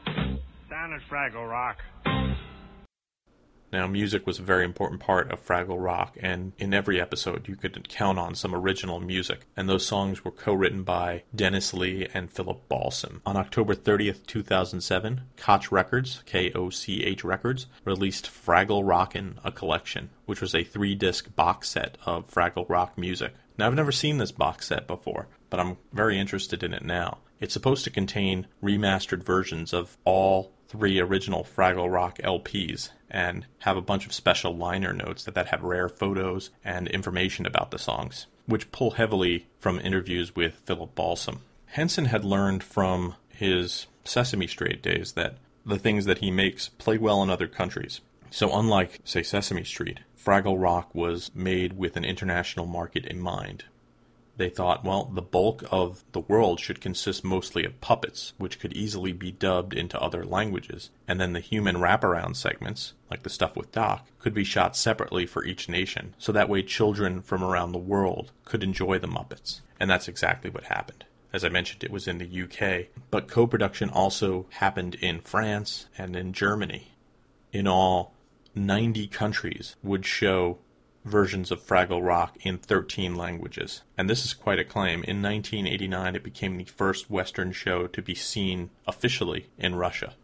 Down 0.06 0.94
at 0.94 1.02
Fraggle 1.10 1.50
Rock. 1.50 1.80
Now, 3.74 3.88
music 3.88 4.28
was 4.28 4.38
a 4.38 4.44
very 4.44 4.66
important 4.66 5.02
part 5.02 5.32
of 5.32 5.44
Fraggle 5.44 5.84
Rock, 5.84 6.16
and 6.22 6.54
in 6.60 6.76
every 6.76 7.02
episode 7.02 7.48
you 7.48 7.56
could 7.56 7.90
count 7.90 8.20
on 8.20 8.36
some 8.36 8.54
original 8.54 9.00
music. 9.00 9.48
And 9.58 9.68
those 9.68 9.84
songs 9.84 10.24
were 10.24 10.30
co 10.30 10.54
written 10.54 10.84
by 10.84 11.24
Dennis 11.36 11.74
Lee 11.74 12.08
and 12.14 12.32
Philip 12.32 12.70
Balsam. 12.70 13.24
On 13.26 13.36
October 13.36 13.74
30th, 13.74 14.28
2007, 14.28 15.22
Koch 15.38 15.72
Records, 15.72 16.22
K 16.28 16.52
O 16.54 16.70
C 16.70 17.04
H 17.04 17.24
Records, 17.24 17.66
released 17.84 18.28
Fraggle 18.30 18.88
Rockin' 18.88 19.40
a 19.44 19.52
Collection, 19.52 20.12
which 20.28 20.40
was 20.40 20.54
a 20.54 20.64
three 20.64 20.94
disc 20.94 21.36
box 21.36 21.68
set 21.70 21.98
of 22.06 22.30
Fraggle 22.30 22.70
Rock 22.70 22.96
music. 22.96 23.34
Now, 23.58 23.66
I've 23.66 23.74
never 23.74 23.92
seen 23.92 24.20
this 24.20 24.32
box 24.32 24.68
set 24.68 24.86
before, 24.86 25.30
but 25.50 25.60
I'm 25.60 25.78
very 25.92 26.20
interested 26.20 26.62
in 26.62 26.76
it 26.76 26.86
now. 26.86 27.18
It's 27.40 27.54
supposed 27.54 27.86
to 27.86 27.90
contain 27.90 28.46
remastered 28.62 29.24
versions 29.24 29.74
of 29.74 29.98
all 30.06 30.52
three 30.68 31.00
original 31.00 31.44
Fraggle 31.44 31.92
Rock 31.92 32.18
LPs 32.20 32.90
and 33.14 33.46
have 33.60 33.78
a 33.78 33.82
bunch 33.82 34.06
of 34.06 34.14
special 34.14 34.58
liner 34.58 34.92
notes 34.92 35.24
that, 35.24 35.36
that 35.36 35.48
have 35.48 35.64
rare 35.64 35.88
photos 35.88 36.50
and 36.66 36.88
information 36.88 37.46
about 37.46 37.72
the 37.72 37.78
songs, 37.78 38.26
which 38.48 38.72
pull 38.72 38.92
heavily 38.92 39.46
from 39.60 39.80
interviews 39.80 40.36
with 40.36 40.56
Philip 40.66 40.96
Balsam. 40.96 41.42
Henson 41.68 42.06
had 42.06 42.26
learned 42.26 42.64
from 42.64 43.16
his 43.30 43.86
Sesame 44.04 44.48
Street 44.48 44.82
days 44.82 45.14
that 45.14 45.38
the 45.66 45.80
things 45.80 46.06
that 46.06 46.18
he 46.18 46.32
makes 46.32 46.70
play 46.70 46.98
well 46.98 47.24
in 47.24 47.30
other 47.30 47.48
countries. 47.48 48.02
So, 48.30 48.54
unlike, 48.58 49.00
say, 49.04 49.22
Sesame 49.22 49.64
Street, 49.64 50.00
Fraggle 50.22 50.62
Rock 50.62 50.94
was 50.96 51.32
made 51.36 51.74
with 51.74 51.96
an 51.96 52.04
international 52.04 52.66
market 52.66 53.06
in 53.06 53.20
mind. 53.20 53.66
They 54.36 54.50
thought, 54.50 54.84
well, 54.84 55.06
the 55.06 55.22
bulk 55.22 55.64
of 55.72 56.04
the 56.12 56.20
world 56.20 56.60
should 56.60 56.82
consist 56.82 57.24
mostly 57.24 57.66
of 57.66 57.80
puppets, 57.82 58.34
which 58.38 58.60
could 58.60 58.74
easily 58.74 59.12
be 59.12 59.32
dubbed 59.32 59.74
into 59.74 60.00
other 60.02 60.26
languages, 60.26 60.90
and 61.08 61.22
then 61.22 61.34
the 61.34 61.40
human 61.40 61.76
wraparound 61.76 62.36
segments, 62.36 62.94
like 63.12 63.22
the 63.22 63.30
stuff 63.30 63.56
with 63.56 63.72
Doc, 63.72 64.08
could 64.18 64.34
be 64.34 64.44
shot 64.44 64.76
separately 64.76 65.28
for 65.28 65.46
each 65.46 65.70
nation, 65.70 66.16
so 66.18 66.32
that 66.32 66.50
way 66.50 66.64
children 66.64 67.22
from 67.22 67.44
around 67.44 67.72
the 67.72 67.78
world 67.78 68.32
could 68.44 68.64
enjoy 68.64 68.98
the 68.98 69.08
Muppets. 69.08 69.62
And 69.80 69.90
that's 69.90 70.08
exactly 70.08 70.50
what 70.50 70.64
happened. 70.66 71.06
As 71.32 71.44
I 71.44 71.50
mentioned, 71.50 71.84
it 71.84 71.92
was 71.92 72.08
in 72.08 72.20
the 72.20 72.44
UK, 72.44 72.88
but 73.12 73.28
co 73.28 73.46
production 73.48 73.90
also 73.90 74.48
happened 74.52 74.96
in 74.96 75.20
France 75.20 75.88
and 75.98 76.16
in 76.16 76.34
Germany. 76.34 76.94
In 77.52 77.68
all, 77.68 78.14
90 78.56 79.08
countries 79.08 79.76
would 79.84 80.06
show 80.06 80.60
versions 81.04 81.52
of 81.52 81.62
Fraggle 81.62 82.06
Rock 82.06 82.38
in 82.42 82.58
13 82.58 83.16
languages. 83.16 83.82
And 83.98 84.10
this 84.10 84.26
is 84.26 84.34
quite 84.34 84.60
a 84.60 84.64
claim. 84.64 85.04
In 85.04 85.22
1989, 85.22 86.16
it 86.16 86.24
became 86.24 86.58
the 86.58 86.64
first 86.66 87.10
Western 87.10 87.52
show 87.52 87.88
to 87.88 88.02
be 88.02 88.16
seen 88.16 88.70
officially 88.88 89.48
in 89.58 89.76
Russia. 89.76 90.16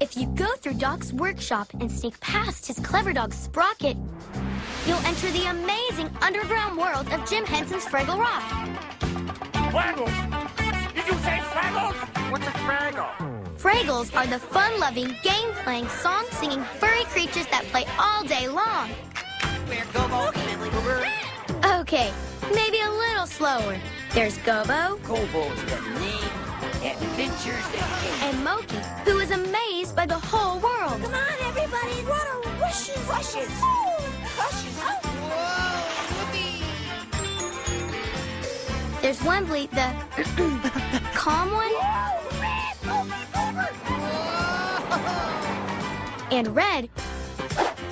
If 0.00 0.16
you 0.16 0.26
go 0.28 0.54
through 0.56 0.74
Doc's 0.74 1.12
workshop 1.12 1.68
and 1.80 1.90
sneak 1.90 2.18
past 2.20 2.66
his 2.66 2.78
clever 2.80 3.12
dog 3.12 3.34
Sprocket, 3.34 3.96
you'll 4.86 5.04
enter 5.04 5.30
the 5.30 5.50
amazing 5.50 6.08
underground 6.22 6.78
world 6.78 7.08
of 7.12 7.28
Jim 7.28 7.44
Henson's 7.44 7.84
Fraggle 7.84 8.18
Rock. 8.18 8.42
Fraggles? 9.72 10.94
Did 10.94 11.06
you 11.06 11.12
say 11.14 11.38
Fraggles? 11.50 12.30
What's 12.30 12.46
a 12.46 12.50
Fraggle? 12.50 13.37
Fraggles 13.58 14.14
are 14.14 14.26
the 14.28 14.38
fun-loving, 14.38 15.16
game-playing, 15.24 15.88
song-singing, 15.88 16.62
furry 16.78 17.02
creatures 17.06 17.46
that 17.48 17.64
play 17.72 17.84
all 17.98 18.22
day 18.22 18.46
long. 18.46 18.88
We're 19.68 19.84
Gobo 19.86 20.30
and 20.36 20.60
Goober. 20.70 21.04
Okay, 21.80 22.12
maybe 22.54 22.78
a 22.78 22.88
little 22.88 23.26
slower. 23.26 23.76
There's 24.14 24.38
Gobo. 24.38 24.96
Gobo's 25.00 25.60
the 25.64 25.80
name. 25.98 26.38
Adventures 26.86 27.64
And 28.22 28.44
Moki, 28.44 28.76
who 29.04 29.18
is 29.18 29.32
amazed 29.32 29.96
by 29.96 30.06
the 30.06 30.18
whole 30.18 30.60
world. 30.60 31.02
Come 31.02 31.14
on, 31.14 31.38
everybody. 31.40 32.04
What 32.06 32.28
a 32.28 32.60
rushes, 32.60 32.96
rushes. 33.08 33.50
Oh, 33.60 33.98
rushes. 34.38 34.78
Oh. 34.84 35.08
There's 39.02 39.20
Wembley, 39.24 39.66
the 39.72 39.92
calm 41.14 41.50
one. 41.50 42.27
And 46.30 46.54
Red, 46.54 46.90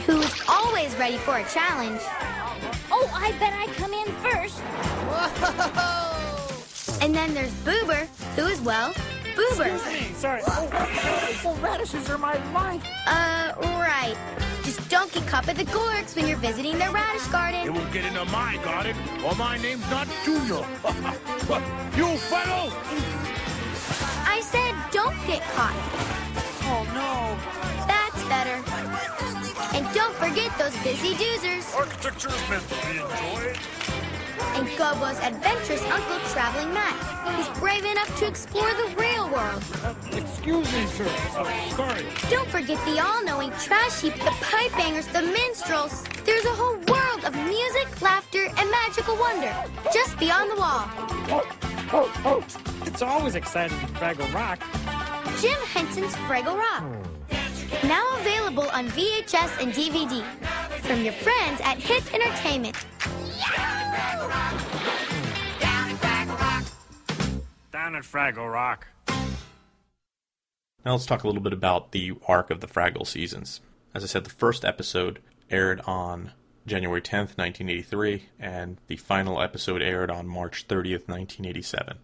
who 0.05 0.21
is 0.21 0.43
always 0.47 0.95
ready 0.97 1.17
for 1.17 1.39
a 1.39 1.45
challenge. 1.45 2.01
Oh, 2.93 3.11
I 3.15 3.33
bet 3.39 3.55
I 3.55 3.67
come 3.77 3.95
in 3.95 4.07
first. 4.17 4.59
Whoa! 5.81 7.05
And 7.05 7.15
then 7.15 7.33
there's 7.33 7.53
Boober, 7.65 8.07
who 8.37 8.47
is, 8.47 8.61
well, 8.61 8.93
Boober. 9.35 9.75
Excuse 9.75 10.09
me, 10.09 10.15
sorry. 10.15 10.43
Oh, 10.47 10.69
oh, 11.47 11.59
radishes 11.63 12.11
are 12.11 12.19
my 12.19 12.35
life. 12.53 12.87
Uh, 13.07 13.55
right. 13.81 14.17
Just 14.65 14.87
don't 14.91 15.11
get 15.13 15.27
caught 15.27 15.47
by 15.47 15.55
the 15.55 15.65
Gorgs 15.65 16.15
when 16.15 16.29
you're 16.29 16.37
visiting 16.37 16.79
their 16.79 16.91
radish 16.91 17.27
garden. 17.29 17.65
You 17.65 17.73
won't 17.73 17.93
get 17.93 18.05
into 18.05 18.25
my 18.27 18.59
garden, 18.63 18.95
or 19.25 19.35
my 19.37 19.57
name's 19.59 19.89
not 19.91 20.09
Junior. 20.25 20.63
What? 21.47 21.63
you 21.97 22.17
fellow! 22.19 22.71
I 24.29 24.41
said 24.43 24.75
don't 24.93 25.17
get 25.27 25.43
caught. 25.55 26.26
Those 30.67 30.83
busy 30.83 31.15
doozers. 31.15 31.75
Architecture 31.77 32.29
is 32.29 32.51
meant 32.51 32.69
to 32.69 32.75
be 32.87 32.99
enjoyed. 32.99 33.59
And 34.57 34.67
Gobo's 34.77 35.19
adventurous 35.21 35.83
uncle, 35.85 36.19
Traveling 36.31 36.75
Matt. 36.75 36.97
He's 37.37 37.61
brave 37.61 37.85
enough 37.85 38.19
to 38.19 38.27
explore 38.27 38.69
the 38.75 38.95
real 38.99 39.31
world. 39.31 39.63
Excuse 40.13 40.73
me, 40.73 40.87
sir. 40.87 41.07
Oh, 41.37 41.73
sorry. 41.77 42.05
Don't 42.31 42.49
forget 42.49 42.85
the 42.85 43.01
all-knowing 43.01 43.51
trash 43.53 44.01
heap, 44.01 44.15
the 44.15 44.35
pipe 44.41 44.73
bangers, 44.73 45.07
the 45.09 45.23
minstrels. 45.23 46.05
There's 46.25 46.45
a 46.45 46.55
whole 46.55 46.79
world 46.89 47.25
of 47.25 47.35
music, 47.47 48.03
laughter, 48.03 48.47
and 48.59 48.71
magical 48.71 49.17
wonder 49.17 49.55
just 49.93 50.19
beyond 50.19 50.51
the 50.51 50.57
wall. 50.57 50.85
Oh, 51.31 51.47
oh, 51.93 52.23
oh. 52.25 52.45
It's 52.87 53.03
always 53.03 53.37
exciting 53.37 53.79
to 53.79 53.87
Fraggle 53.87 54.33
Rock. 54.35 54.61
Jim 55.41 55.59
Henson's 55.73 56.15
Fraggle 56.27 56.57
Rock. 56.59 57.06
Now 57.89 58.19
available 58.19 58.69
on 58.71 58.89
VHS 58.89 59.63
and 59.63 59.73
DVD. 59.73 60.25
From 60.81 61.05
your 61.05 61.13
friends 61.13 61.61
at 61.63 61.79
Hit 61.79 62.13
Entertainment. 62.13 62.75
Down 67.73 67.95
at 67.95 68.03
Fraggle 68.03 68.53
Rock. 68.53 68.89
Now 70.85 70.93
let's 70.93 71.07
talk 71.07 71.23
a 71.23 71.29
little 71.29 71.43
bit 71.43 71.53
about 71.53 71.93
the 71.93 72.15
arc 72.27 72.51
of 72.51 72.61
the 72.61 72.67
Fraggle 72.67 73.07
seasons. 73.07 73.61
As 73.95 74.03
I 74.03 74.09
said, 74.09 74.25
the 74.25 74.31
first 74.31 74.65
episode 74.65 75.21
aired 75.49 75.81
on 75.87 76.33
January 76.67 77.01
10th, 77.01 77.39
1983, 77.39 78.25
and 78.41 78.79
the 78.89 78.97
final 78.97 79.41
episode 79.41 79.81
aired 79.81 80.11
on 80.11 80.27
March 80.27 80.67
30th, 80.67 81.07
1987. 81.07 81.99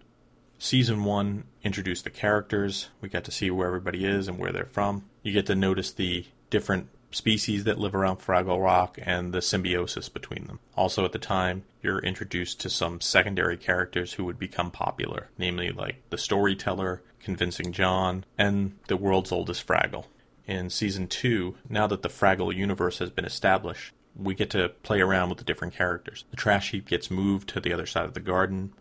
Season 0.63 1.03
1 1.03 1.43
introduced 1.65 2.05
the 2.05 2.11
characters. 2.11 2.89
We 3.01 3.09
got 3.09 3.25
to 3.25 3.33
see 3.33 3.51
where 3.51 3.67
everybody 3.67 4.05
is 4.05 4.29
and 4.29 4.39
where 4.39 4.53
they're 4.53 4.65
from. 4.65 5.07
You 5.25 5.33
get 5.33 5.47
to 5.47 5.57
notice 5.57 5.91
the 5.91 6.25
different 6.51 6.89
species 7.11 7.65
that 7.65 7.81
live 7.81 7.97
around 7.97 8.19
Fraggle 8.19 8.63
Rock 8.63 8.97
and 9.03 9.35
the 9.35 9.43
symbiosis 9.43 10.09
between 10.09 10.47
them. 10.47 10.61
Also, 10.77 11.05
at 11.05 11.11
the 11.11 11.19
time, 11.19 11.65
you're 11.83 11.99
introduced 11.99 12.61
to 12.61 12.71
some 12.71 13.01
secondary 13.01 13.57
characters 13.57 14.13
who 14.13 14.25
would 14.25 14.39
become 14.39 14.71
popular, 14.71 15.31
namely 15.37 15.73
like 15.73 15.97
the 16.11 16.17
storyteller, 16.17 17.03
Convincing 17.19 17.73
John, 17.73 18.25
and 18.39 18.79
the 18.87 18.97
world's 18.97 19.33
oldest 19.33 19.67
Fraggle. 19.67 20.05
In 20.47 20.71
season 20.71 21.09
2, 21.09 21.57
now 21.69 21.89
that 21.89 22.03
the 22.03 22.09
Fraggle 22.09 22.55
universe 22.55 23.01
has 23.01 23.11
been 23.11 23.25
established, 23.25 23.93
we 24.15 24.37
get 24.37 24.51
to 24.51 24.69
play 24.85 25.01
around 25.01 25.29
with 25.29 25.39
the 25.39 25.45
different 25.45 25.75
characters. 25.75 26.25
The 26.31 26.37
trash 26.37 26.71
heap 26.71 26.87
gets 26.87 27.11
moved 27.11 27.49
to 27.49 27.61
the 27.61 27.73
other 27.73 27.87
side 27.87 28.05
of 28.05 28.15
the 28.15 28.21
garden. 28.21 28.75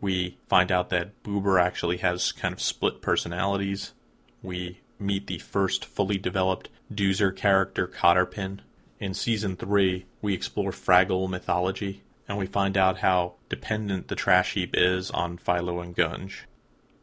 We 0.00 0.38
find 0.48 0.72
out 0.72 0.88
that 0.90 1.22
Boober 1.22 1.60
actually 1.60 1.98
has 1.98 2.32
kind 2.32 2.52
of 2.52 2.60
split 2.60 3.02
personalities. 3.02 3.92
We 4.42 4.80
meet 4.98 5.26
the 5.26 5.38
first 5.38 5.84
fully 5.84 6.18
developed 6.18 6.68
Doozer 6.92 7.34
character, 7.34 7.86
Cotterpin. 7.86 8.60
In 8.98 9.14
season 9.14 9.56
3, 9.56 10.06
we 10.22 10.34
explore 10.34 10.72
Fraggle 10.72 11.28
mythology, 11.28 12.02
and 12.28 12.38
we 12.38 12.46
find 12.46 12.76
out 12.76 12.98
how 12.98 13.34
dependent 13.48 14.08
the 14.08 14.14
trash 14.14 14.54
heap 14.54 14.74
is 14.74 15.10
on 15.10 15.38
Philo 15.38 15.80
and 15.80 15.94
Gunge. 15.94 16.44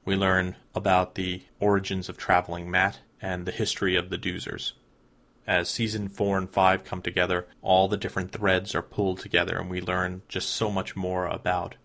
We 0.06 0.16
learn 0.16 0.56
about 0.74 1.16
the 1.16 1.44
origins 1.60 2.08
of 2.08 2.18
Traveling 2.18 2.72
Matt 2.72 3.00
and 3.22 3.46
the 3.46 3.52
history 3.52 3.96
of 3.96 4.10
the 4.10 4.18
Doozers. 4.18 4.74
As 5.46 5.70
season 5.70 6.10
4 6.10 6.38
and 6.38 6.50
5 6.50 6.84
come 6.84 7.02
together, 7.02 7.48
all 7.62 7.88
the 7.88 7.98
different 7.98 8.32
threads 8.32 8.76
are 8.76 8.82
pulled 8.82 9.20
together, 9.20 9.58
and 9.58 9.70
we 9.70 9.82
learn 9.82 10.22
just 10.28 10.50
so 10.50 10.70
much 10.70 10.96
more 10.96 11.26
about 11.26 11.76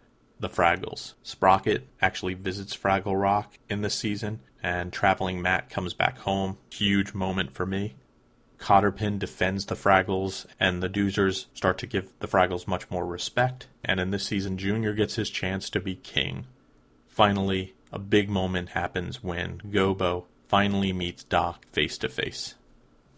the 0.43 0.49
Fraggles. 0.49 1.15
Sprocket 1.23 1.87
actually 2.03 2.35
visits 2.35 2.77
Fraggle 2.77 3.19
Rock 3.19 3.59
in 3.71 3.81
this 3.81 3.95
season, 3.95 4.41
and 4.63 4.93
Traveling 4.93 5.41
Matt 5.41 5.71
comes 5.71 5.95
back 5.95 6.19
home. 6.19 6.59
Huge 6.71 7.15
moment 7.15 7.53
for 7.53 7.65
me. 7.65 7.95
Cotterpin 8.59 9.19
defends 9.19 9.67
the 9.67 9.77
Fraggles, 9.77 10.45
and 10.59 10.83
the 10.83 10.89
Doozers 10.89 11.47
start 11.55 11.79
to 11.79 11.87
give 11.87 12.13
the 12.19 12.29
Fraggles 12.29 12.67
much 12.67 12.91
more 12.91 13.07
respect. 13.07 13.69
And 13.85 13.99
in 14.01 14.11
this 14.11 14.27
season, 14.27 14.59
Junior 14.59 14.95
gets 14.95 15.15
his 15.15 15.31
chance 15.31 15.71
to 15.71 15.81
be 15.81 15.95
king. 15.95 16.47
Finally, 17.09 17.75
a 17.93 17.99
big 17.99 18.29
moment 18.29 18.71
happens 18.71 19.23
when 19.23 19.59
Gobo 19.71 20.25
finally 20.49 20.93
meets 20.93 21.25
Doc 21.25 21.67
face 21.73 21.97
to 21.99 22.09
face. 22.09 22.57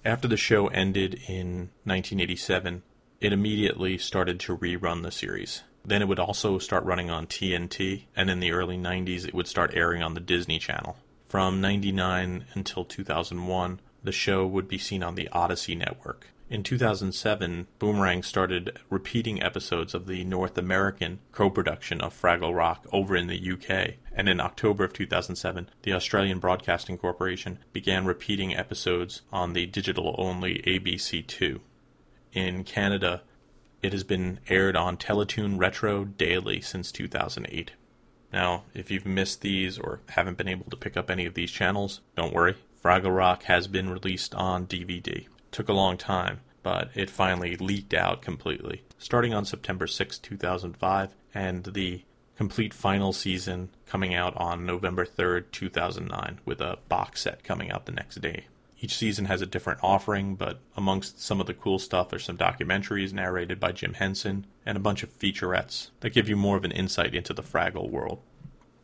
After 0.05 0.29
the 0.29 0.37
show 0.37 0.67
ended 0.69 1.15
in 1.27 1.71
1987, 1.85 2.83
it 3.21 3.33
immediately 3.33 3.97
started 3.97 4.39
to 4.41 4.57
rerun 4.57 5.03
the 5.03 5.11
series. 5.11 5.63
Then 5.85 6.03
it 6.03 6.09
would 6.09 6.19
also 6.19 6.59
start 6.59 6.85
running 6.85 7.11
on 7.11 7.27
TNT, 7.27 8.05
and 8.17 8.31
in 8.31 8.41
the 8.41 8.53
early 8.53 8.79
90s, 8.79 9.27
it 9.27 9.35
would 9.35 9.47
start 9.47 9.75
airing 9.75 10.03
on 10.03 10.15
the 10.15 10.21
Disney 10.21 10.59
Channel. 10.59 10.97
From 11.29 11.61
99 11.61 12.47
until 12.55 12.85
2001, 12.85 13.81
the 14.03 14.13
show 14.13 14.47
would 14.47 14.69
be 14.69 14.79
seen 14.79 15.03
on 15.03 15.15
the 15.15 15.29
Odyssey 15.29 15.75
Network. 15.75 16.29
In 16.51 16.63
2007, 16.63 17.67
Boomerang 17.79 18.23
started 18.23 18.79
repeating 18.91 19.43
episodes 19.43 19.95
of 19.95 20.07
the 20.07 20.25
North 20.25 20.57
American 20.57 21.19
co 21.33 21.51
production 21.51 22.01
of 22.01 22.15
Fraggle 22.15 22.55
Rock 22.55 22.87
over 22.93 23.17
in 23.17 23.27
the 23.27 23.53
UK, 23.53 23.95
and 24.13 24.29
in 24.29 24.41
October 24.41 24.85
of 24.85 24.93
2007, 24.93 25.69
the 25.83 25.93
Australian 25.95 26.39
Broadcasting 26.39 26.99
Corporation 26.99 27.59
began 27.73 28.05
repeating 28.05 28.55
episodes 28.55 29.23
on 29.33 29.55
the 29.55 29.67
digital 29.67 30.15
only 30.19 30.63
ABC2. 30.67 31.61
In 32.33 32.63
Canada, 32.63 33.23
it 33.85 33.93
has 33.93 34.03
been 34.03 34.41
aired 34.49 34.77
on 34.77 34.97
Teletoon 34.97 35.59
Retro 35.59 36.07
daily 36.07 36.63
since 36.63 36.91
2008. 36.91 37.73
Now, 38.33 38.63
if 38.73 38.91
you've 38.91 39.05
missed 39.05 39.43
these 39.43 39.79
or 39.79 40.01
haven't 40.09 40.39
been 40.39 40.49
able 40.49 40.71
to 40.71 40.77
pick 40.77 40.97
up 40.97 41.11
any 41.11 41.27
of 41.27 41.35
these 41.35 41.51
channels, 41.51 42.01
don't 42.17 42.33
worry. 42.33 42.57
Fraggle 42.83 43.15
Rock 43.15 43.43
has 43.43 43.69
been 43.69 43.91
released 43.91 44.35
on 44.35 44.67
DVD. 44.67 45.27
Took 45.51 45.69
a 45.69 45.75
long 45.75 45.99
time, 45.99 46.41
but 46.63 46.89
it 46.95 47.11
finally 47.11 47.57
leaked 47.57 47.93
out 47.93 48.23
completely, 48.23 48.85
starting 48.97 49.35
on 49.35 49.45
September 49.45 49.87
6, 49.87 50.19
2005, 50.19 51.15
and 51.35 51.65
the 51.65 52.05
complete 52.37 52.73
final 52.73 53.13
season 53.13 53.69
coming 53.85 54.15
out 54.15 54.35
on 54.39 54.65
November 54.65 55.05
3rd, 55.05 55.51
2009, 55.53 56.41
with 56.47 56.63
a 56.63 56.79
box 56.89 57.21
set 57.21 57.45
coming 57.45 57.71
out 57.71 57.85
the 57.85 57.93
next 57.93 58.23
day. 58.23 58.47
Each 58.85 58.99
season 58.99 59.25
has 59.25 59.41
a 59.41 59.47
different 59.47 59.81
offering, 59.83 60.35
but 60.35 60.61
amongst 60.77 61.19
some 61.19 61.41
of 61.41 61.47
the 61.47 61.55
cool 61.55 61.79
stuff 61.79 62.13
are 62.13 62.19
some 62.19 62.37
documentaries 62.37 63.15
narrated 63.15 63.59
by 63.59 63.73
Jim 63.73 63.95
Henson 63.95 64.47
and 64.67 64.77
a 64.77 64.81
bunch 64.81 65.03
of 65.03 65.19
featurettes 65.19 65.89
that 66.01 66.13
give 66.13 66.29
you 66.29 66.37
more 66.37 66.59
of 66.59 66.65
an 66.65 66.71
insight 66.71 67.15
into 67.15 67.33
the 67.33 67.43
Fraggle 67.43 67.89
world. 67.89 68.21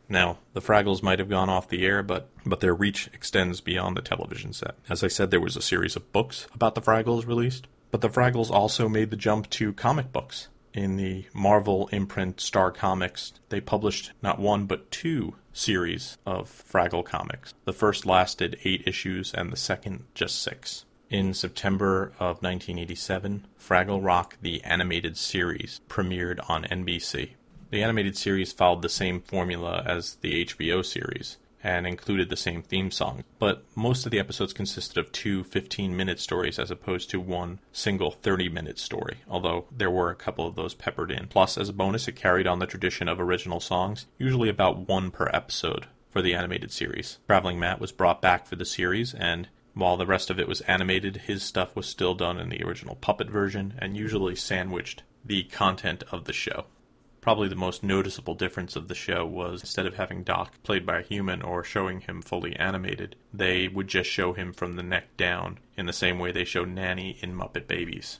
Now, 0.09 0.39
the 0.53 0.59
Fraggles 0.59 1.03
might 1.03 1.19
have 1.19 1.29
gone 1.29 1.49
off 1.49 1.69
the 1.69 1.85
air, 1.85 2.01
but 2.01 2.29
but 2.43 2.61
their 2.61 2.73
reach 2.73 3.11
extends 3.13 3.61
beyond 3.61 3.95
the 3.95 4.01
television 4.01 4.53
set. 4.53 4.73
As 4.89 5.03
I 5.03 5.07
said, 5.07 5.29
there 5.29 5.39
was 5.39 5.55
a 5.55 5.61
series 5.61 5.95
of 5.95 6.11
books 6.11 6.47
about 6.51 6.73
the 6.73 6.81
Fraggles 6.81 7.27
released, 7.27 7.67
but 7.91 8.01
the 8.01 8.09
Fraggles 8.09 8.49
also 8.49 8.89
made 8.89 9.11
the 9.11 9.15
jump 9.15 9.51
to 9.51 9.71
comic 9.71 10.11
books. 10.11 10.47
In 10.73 10.95
the 10.95 11.25
Marvel 11.33 11.89
imprint 11.91 12.39
Star 12.39 12.71
Comics, 12.71 13.33
they 13.49 13.59
published 13.59 14.11
not 14.21 14.39
one 14.39 14.65
but 14.65 14.89
two 14.89 15.35
series 15.51 16.17
of 16.25 16.49
Fraggle 16.49 17.03
comics. 17.03 17.53
The 17.65 17.73
first 17.73 18.05
lasted 18.05 18.57
eight 18.63 18.87
issues, 18.87 19.33
and 19.33 19.51
the 19.51 19.57
second 19.57 20.05
just 20.13 20.41
six. 20.41 20.85
In 21.09 21.33
September 21.33 22.13
of 22.19 22.41
1987, 22.41 23.47
Fraggle 23.59 24.01
Rock, 24.01 24.37
the 24.41 24.63
animated 24.63 25.17
series, 25.17 25.81
premiered 25.89 26.39
on 26.49 26.63
NBC. 26.63 27.31
The 27.69 27.83
animated 27.83 28.15
series 28.15 28.53
followed 28.53 28.81
the 28.81 28.87
same 28.89 29.19
formula 29.19 29.83
as 29.85 30.15
the 30.15 30.45
HBO 30.45 30.85
series 30.85 31.37
and 31.63 31.85
included 31.85 32.29
the 32.29 32.35
same 32.35 32.61
theme 32.61 32.91
song, 32.91 33.23
but 33.39 33.63
most 33.75 34.05
of 34.05 34.11
the 34.11 34.19
episodes 34.19 34.53
consisted 34.53 34.97
of 34.97 35.11
two 35.11 35.43
15 35.43 35.95
minute 35.95 36.19
stories 36.19 36.59
as 36.59 36.71
opposed 36.71 37.09
to 37.09 37.19
one 37.19 37.59
single 37.71 38.11
30 38.11 38.49
minute 38.49 38.79
story, 38.79 39.17
although 39.29 39.65
there 39.71 39.91
were 39.91 40.09
a 40.09 40.15
couple 40.15 40.47
of 40.47 40.55
those 40.55 40.73
peppered 40.73 41.11
in. 41.11 41.27
Plus, 41.27 41.57
as 41.57 41.69
a 41.69 41.73
bonus, 41.73 42.07
it 42.07 42.15
carried 42.15 42.47
on 42.47 42.59
the 42.59 42.65
tradition 42.65 43.07
of 43.07 43.19
original 43.19 43.59
songs, 43.59 44.07
usually 44.17 44.49
about 44.49 44.87
one 44.87 45.11
per 45.11 45.29
episode 45.33 45.87
for 46.09 46.21
the 46.21 46.33
animated 46.33 46.71
series. 46.71 47.19
Traveling 47.27 47.59
Matt 47.59 47.79
was 47.79 47.91
brought 47.91 48.21
back 48.21 48.45
for 48.45 48.55
the 48.55 48.65
series, 48.65 49.13
and 49.13 49.47
while 49.73 49.95
the 49.95 50.05
rest 50.05 50.29
of 50.29 50.39
it 50.39 50.47
was 50.47 50.61
animated, 50.61 51.17
his 51.17 51.43
stuff 51.43 51.75
was 51.75 51.87
still 51.87 52.13
done 52.13 52.39
in 52.39 52.49
the 52.49 52.63
original 52.63 52.95
puppet 52.95 53.29
version 53.29 53.73
and 53.77 53.95
usually 53.95 54.35
sandwiched 54.35 55.03
the 55.23 55.43
content 55.43 56.03
of 56.11 56.25
the 56.25 56.33
show. 56.33 56.65
Probably 57.21 57.47
the 57.47 57.55
most 57.55 57.83
noticeable 57.83 58.33
difference 58.33 58.75
of 58.75 58.87
the 58.87 58.95
show 58.95 59.27
was 59.27 59.61
instead 59.61 59.85
of 59.85 59.93
having 59.93 60.23
Doc 60.23 60.55
played 60.63 60.87
by 60.87 60.99
a 60.99 61.03
human 61.03 61.43
or 61.43 61.63
showing 61.63 62.01
him 62.01 62.19
fully 62.19 62.55
animated, 62.55 63.15
they 63.31 63.67
would 63.67 63.87
just 63.87 64.09
show 64.09 64.33
him 64.33 64.51
from 64.53 64.75
the 64.75 64.81
neck 64.81 65.15
down 65.17 65.59
in 65.77 65.85
the 65.85 65.93
same 65.93 66.17
way 66.17 66.31
they 66.31 66.43
show 66.43 66.65
Nanny 66.65 67.19
in 67.21 67.35
Muppet 67.35 67.67
Babies. 67.67 68.19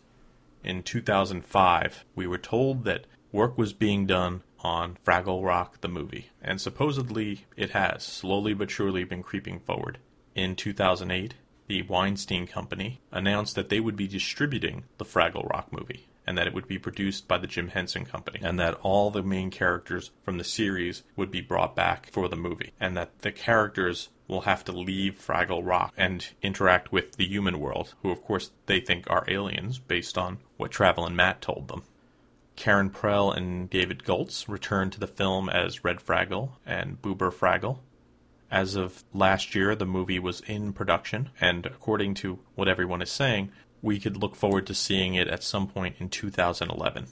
In 0.64 0.84
2005, 0.84 2.06
we 2.14 2.28
were 2.28 2.38
told 2.38 2.84
that 2.84 3.08
work 3.32 3.58
was 3.58 3.74
being 3.74 4.06
done 4.06 4.44
on 4.60 5.00
Fraggle 5.04 5.44
Rock 5.44 5.82
the 5.82 5.88
movie, 5.88 6.30
and 6.40 6.62
supposedly 6.62 7.48
it 7.58 7.72
has 7.72 8.04
slowly 8.04 8.54
but 8.54 8.70
surely 8.70 9.04
been 9.04 9.24
creeping 9.24 9.60
forward. 9.60 9.98
In 10.36 10.56
2008, 10.56 11.34
the 11.66 11.82
Weinstein 11.82 12.46
Company 12.46 13.02
announced 13.12 13.56
that 13.56 13.70
they 13.70 13.80
would 13.80 13.96
be 13.96 14.08
distributing 14.08 14.84
the 15.00 15.06
Fraggle 15.06 15.50
Rock 15.50 15.74
movie 15.74 16.06
and 16.26 16.38
that 16.38 16.48
it 16.48 16.54
would 16.54 16.68
be 16.68 16.78
produced 16.78 17.28
by 17.28 17.38
the 17.38 17.48
Jim 17.48 17.70
Henson 17.70 18.06
Company, 18.06 18.40
and 18.44 18.60
that 18.60 18.76
all 18.82 19.10
the 19.10 19.24
main 19.24 19.50
characters 19.50 20.12
from 20.24 20.38
the 20.38 20.44
series 20.44 21.04
would 21.16 21.32
be 21.32 21.42
brought 21.42 21.76
back 21.76 22.12
for 22.12 22.28
the 22.28 22.36
movie, 22.36 22.74
and 22.80 22.96
that 22.96 23.20
the 23.20 23.32
characters 23.32 24.10
will 24.28 24.42
have 24.42 24.64
to 24.64 24.72
leave 24.72 25.16
Fraggle 25.16 25.66
Rock 25.66 25.94
and 25.98 26.30
interact 26.42 26.92
with 26.92 27.18
the 27.18 27.28
human 27.28 27.60
world, 27.60 27.94
who 28.02 28.12
of 28.12 28.24
course 28.24 28.52
they 28.66 28.80
think 28.80 29.10
are 29.10 29.26
aliens 29.28 29.78
based 29.78 30.18
on 30.18 30.40
what 30.58 30.72
Travelin' 30.72 31.16
Matt 31.16 31.42
told 31.42 31.68
them. 31.68 31.84
Karen 32.56 32.90
Prell 32.90 33.32
and 33.32 33.70
David 33.70 34.04
Goelz 34.04 34.48
returned 34.48 34.94
to 34.94 35.00
the 35.00 35.08
film 35.08 35.50
as 35.50 35.84
Red 35.84 35.98
Fraggle 35.98 36.52
and 36.66 37.02
Boober 37.02 37.34
Fraggle. 37.34 37.80
As 38.52 38.76
of 38.76 39.04
last 39.14 39.56
year, 39.56 39.76
the 39.76 39.86
movie 39.86 40.20
was 40.20 40.42
in 40.42 40.74
production, 40.74 41.30
and 41.40 41.66
according 41.66 42.14
to 42.16 42.40
what 42.56 42.68
everyone 42.68 43.02
is 43.02 43.10
saying, 43.10 43.52
we 43.82 44.00
could 44.00 44.18
look 44.18 44.36
forward 44.36 44.68
to 44.68 44.76
seeing 44.76 45.16
it 45.16 45.28
at 45.28 45.44
some 45.44 45.68
point 45.68 45.96
in 46.00 46.10
2011. 46.10 47.08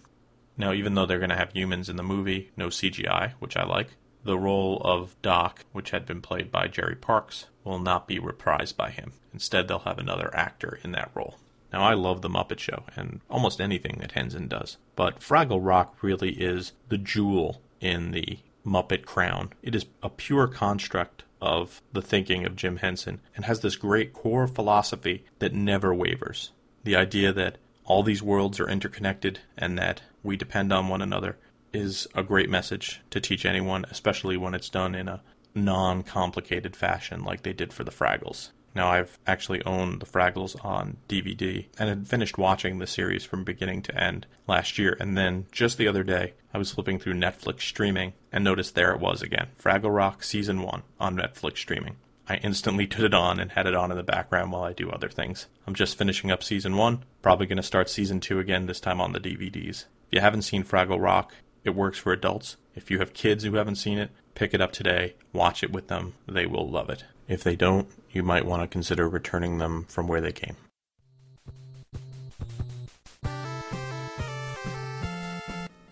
Now, 0.57 0.73
even 0.73 0.93
though 0.93 1.05
they're 1.05 1.19
going 1.19 1.29
to 1.29 1.35
have 1.35 1.53
humans 1.53 1.89
in 1.89 1.95
the 1.95 2.03
movie, 2.03 2.51
no 2.57 2.67
CGI, 2.67 3.31
which 3.39 3.55
I 3.55 3.63
like, 3.63 3.95
the 4.23 4.37
role 4.37 4.81
of 4.83 5.15
Doc, 5.21 5.63
which 5.71 5.91
had 5.91 6.05
been 6.05 6.21
played 6.21 6.51
by 6.51 6.67
Jerry 6.67 6.95
Parkes, 6.95 7.45
will 7.63 7.79
not 7.79 8.07
be 8.07 8.19
reprised 8.19 8.75
by 8.75 8.89
him. 8.91 9.13
Instead, 9.33 9.67
they'll 9.67 9.79
have 9.79 9.97
another 9.97 10.29
actor 10.35 10.79
in 10.83 10.91
that 10.91 11.11
role. 11.15 11.37
Now, 11.71 11.83
I 11.83 11.93
love 11.93 12.21
The 12.21 12.29
Muppet 12.29 12.59
Show 12.59 12.83
and 12.95 13.21
almost 13.29 13.61
anything 13.61 13.97
that 13.99 14.11
Henson 14.11 14.47
does, 14.47 14.77
but 14.95 15.19
Fraggle 15.19 15.65
Rock 15.65 15.97
really 16.01 16.31
is 16.31 16.73
the 16.89 16.97
jewel 16.97 17.61
in 17.79 18.11
the 18.11 18.39
Muppet 18.65 19.05
crown. 19.05 19.53
It 19.61 19.75
is 19.75 19.85
a 20.03 20.09
pure 20.09 20.47
construct 20.47 21.23
of 21.41 21.81
the 21.93 22.01
thinking 22.01 22.45
of 22.45 22.55
Jim 22.55 22.77
Henson 22.77 23.21
and 23.35 23.45
has 23.45 23.61
this 23.61 23.77
great 23.77 24.13
core 24.13 24.47
philosophy 24.47 25.23
that 25.37 25.53
never 25.53 25.93
wavers 25.93 26.51
the 26.89 26.95
idea 26.95 27.31
that 27.31 27.59
all 27.85 28.01
these 28.01 28.23
worlds 28.23 28.59
are 28.59 28.67
interconnected 28.67 29.37
and 29.55 29.77
that 29.77 30.01
we 30.23 30.35
depend 30.35 30.73
on 30.73 30.87
one 30.87 31.03
another 31.03 31.37
is 31.71 32.07
a 32.15 32.23
great 32.23 32.49
message 32.49 32.99
to 33.11 33.21
teach 33.21 33.45
anyone, 33.45 33.85
especially 33.91 34.35
when 34.35 34.55
it's 34.55 34.69
done 34.69 34.95
in 34.95 35.07
a 35.07 35.21
non 35.53 36.01
complicated 36.01 36.75
fashion 36.75 37.23
like 37.23 37.43
they 37.43 37.53
did 37.53 37.71
for 37.71 37.83
the 37.83 37.91
Fraggles. 37.91 38.49
Now, 38.73 38.89
I've 38.89 39.19
actually 39.27 39.63
owned 39.65 40.01
the 40.01 40.07
Fraggles 40.07 40.55
on 40.65 40.97
DVD 41.07 41.67
and 41.77 41.89
had 41.89 42.07
finished 42.07 42.39
watching 42.39 42.79
the 42.79 42.87
series 42.87 43.23
from 43.23 43.43
beginning 43.43 43.83
to 43.83 43.95
end 43.95 44.25
last 44.47 44.79
year, 44.79 44.97
and 44.99 45.15
then 45.15 45.45
just 45.51 45.77
the 45.77 45.87
other 45.87 46.03
day, 46.03 46.33
I 46.55 46.57
was 46.57 46.71
flipping 46.71 46.97
through 46.97 47.13
Netflix 47.13 47.61
streaming 47.61 48.13
and 48.31 48.43
noticed 48.43 48.73
there 48.73 48.93
it 48.93 48.99
was 48.99 49.21
again 49.21 49.49
Fraggle 49.61 49.95
Rock 49.95 50.23
Season 50.23 50.63
1 50.63 50.81
on 50.99 51.15
Netflix 51.15 51.57
streaming. 51.57 51.97
I 52.29 52.35
instantly 52.35 52.85
put 52.85 53.03
it 53.03 53.15
on 53.15 53.39
and 53.39 53.53
had 53.53 53.65
it 53.65 53.73
on 53.73 53.89
in 53.89 53.97
the 53.97 54.03
background 54.03 54.51
while 54.51 54.61
I 54.61 54.71
do 54.71 54.91
other 54.91 55.09
things. 55.09 55.47
I'm 55.65 55.73
just 55.73 55.97
finishing 55.97 56.29
up 56.29 56.43
season 56.43 56.77
one, 56.77 57.03
probably 57.23 57.47
going 57.47 57.57
to 57.57 57.63
start 57.63 57.89
season 57.89 58.19
two 58.19 58.37
again, 58.37 58.67
this 58.67 58.79
time 58.79 59.01
on 59.01 59.13
the 59.13 59.19
DVDs. 59.19 59.85
If 60.07 60.11
you 60.11 60.21
haven't 60.21 60.43
seen 60.43 60.63
Fraggle 60.63 61.01
Rock, 61.01 61.33
it 61.63 61.71
works 61.71 61.97
for 61.97 62.13
adults. 62.13 62.57
If 62.75 62.91
you 62.91 62.99
have 62.99 63.13
kids 63.13 63.43
who 63.43 63.55
haven't 63.55 63.77
seen 63.77 63.97
it, 63.97 64.11
pick 64.35 64.53
it 64.53 64.61
up 64.61 64.71
today, 64.71 65.15
watch 65.33 65.63
it 65.63 65.71
with 65.71 65.87
them. 65.87 66.13
They 66.27 66.45
will 66.45 66.69
love 66.69 66.91
it. 66.91 67.03
If 67.27 67.43
they 67.43 67.55
don't, 67.55 67.89
you 68.11 68.21
might 68.21 68.45
want 68.45 68.61
to 68.61 68.67
consider 68.67 69.09
returning 69.09 69.57
them 69.57 69.85
from 69.89 70.07
where 70.07 70.21
they 70.21 70.31
came. 70.31 70.55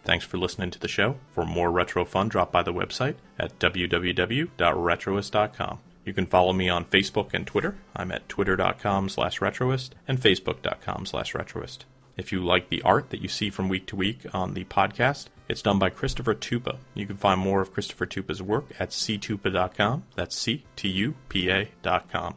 Thanks 0.04 0.23
for 0.23 0.38
listening 0.38 0.69
to 0.71 0.80
the 0.80 0.88
show. 0.88 1.17
For 1.34 1.45
more 1.45 1.71
retro 1.71 2.06
fun, 2.06 2.30
drop 2.30 2.52
by 2.52 2.62
the 2.62 2.71
website 2.71 3.15
at 3.38 3.58
www.retroist.com. 3.60 5.80
You 6.08 6.13
can 6.13 6.26
follow 6.26 6.54
me 6.54 6.70
on 6.70 6.86
Facebook 6.86 7.34
and 7.34 7.46
Twitter. 7.46 7.76
I'm 7.93 8.13
at 8.13 8.30
twitter.com 8.30 9.10
slash 9.10 9.39
retroist 9.39 9.89
and 10.08 10.17
facebook.com 10.17 11.06
slash 11.06 11.34
retroist. 11.34 11.80
If 12.15 12.32
you 12.32 12.41
like 12.41 12.70
the 12.70 12.82
art 12.84 13.10
that 13.10 13.22
you 13.22 13.28
see 13.28 13.50
from 13.50 13.67
week 13.67 13.88
to 13.88 13.98
week 13.98 14.26
on 14.34 14.54
the 14.54 14.63
podcast, 14.63 15.26
it's 15.50 15.62
done 15.62 15.80
by 15.80 15.89
Christopher 15.89 16.34
Tupa. 16.34 16.78
You 16.93 17.06
can 17.06 17.17
find 17.17 17.41
more 17.41 17.62
of 17.62 17.74
Christopher 17.74 18.06
Tupa's 18.06 18.41
work 18.41 18.72
at 18.80 18.91
ctupa.com. 18.91 20.06
That's 20.15 20.36
C-T-U-P-A.com. 20.38 22.36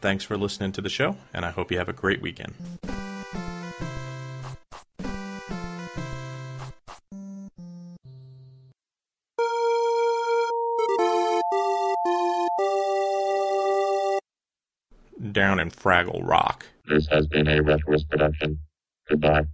Thanks 0.00 0.24
for 0.24 0.38
listening 0.38 0.72
to 0.72 0.80
the 0.80 0.88
show, 0.88 1.16
and 1.34 1.44
I 1.44 1.50
hope 1.50 1.70
you 1.70 1.76
have 1.78 1.90
a 1.90 1.92
great 1.92 2.22
weekend. 2.22 2.54
Down 15.32 15.60
in 15.60 15.70
Fraggle 15.70 16.26
Rock. 16.26 16.66
This 16.86 17.06
has 17.08 17.26
been 17.26 17.48
a 17.48 17.62
Retroist 17.62 18.08
production. 18.08 18.58
Goodbye. 19.08 19.44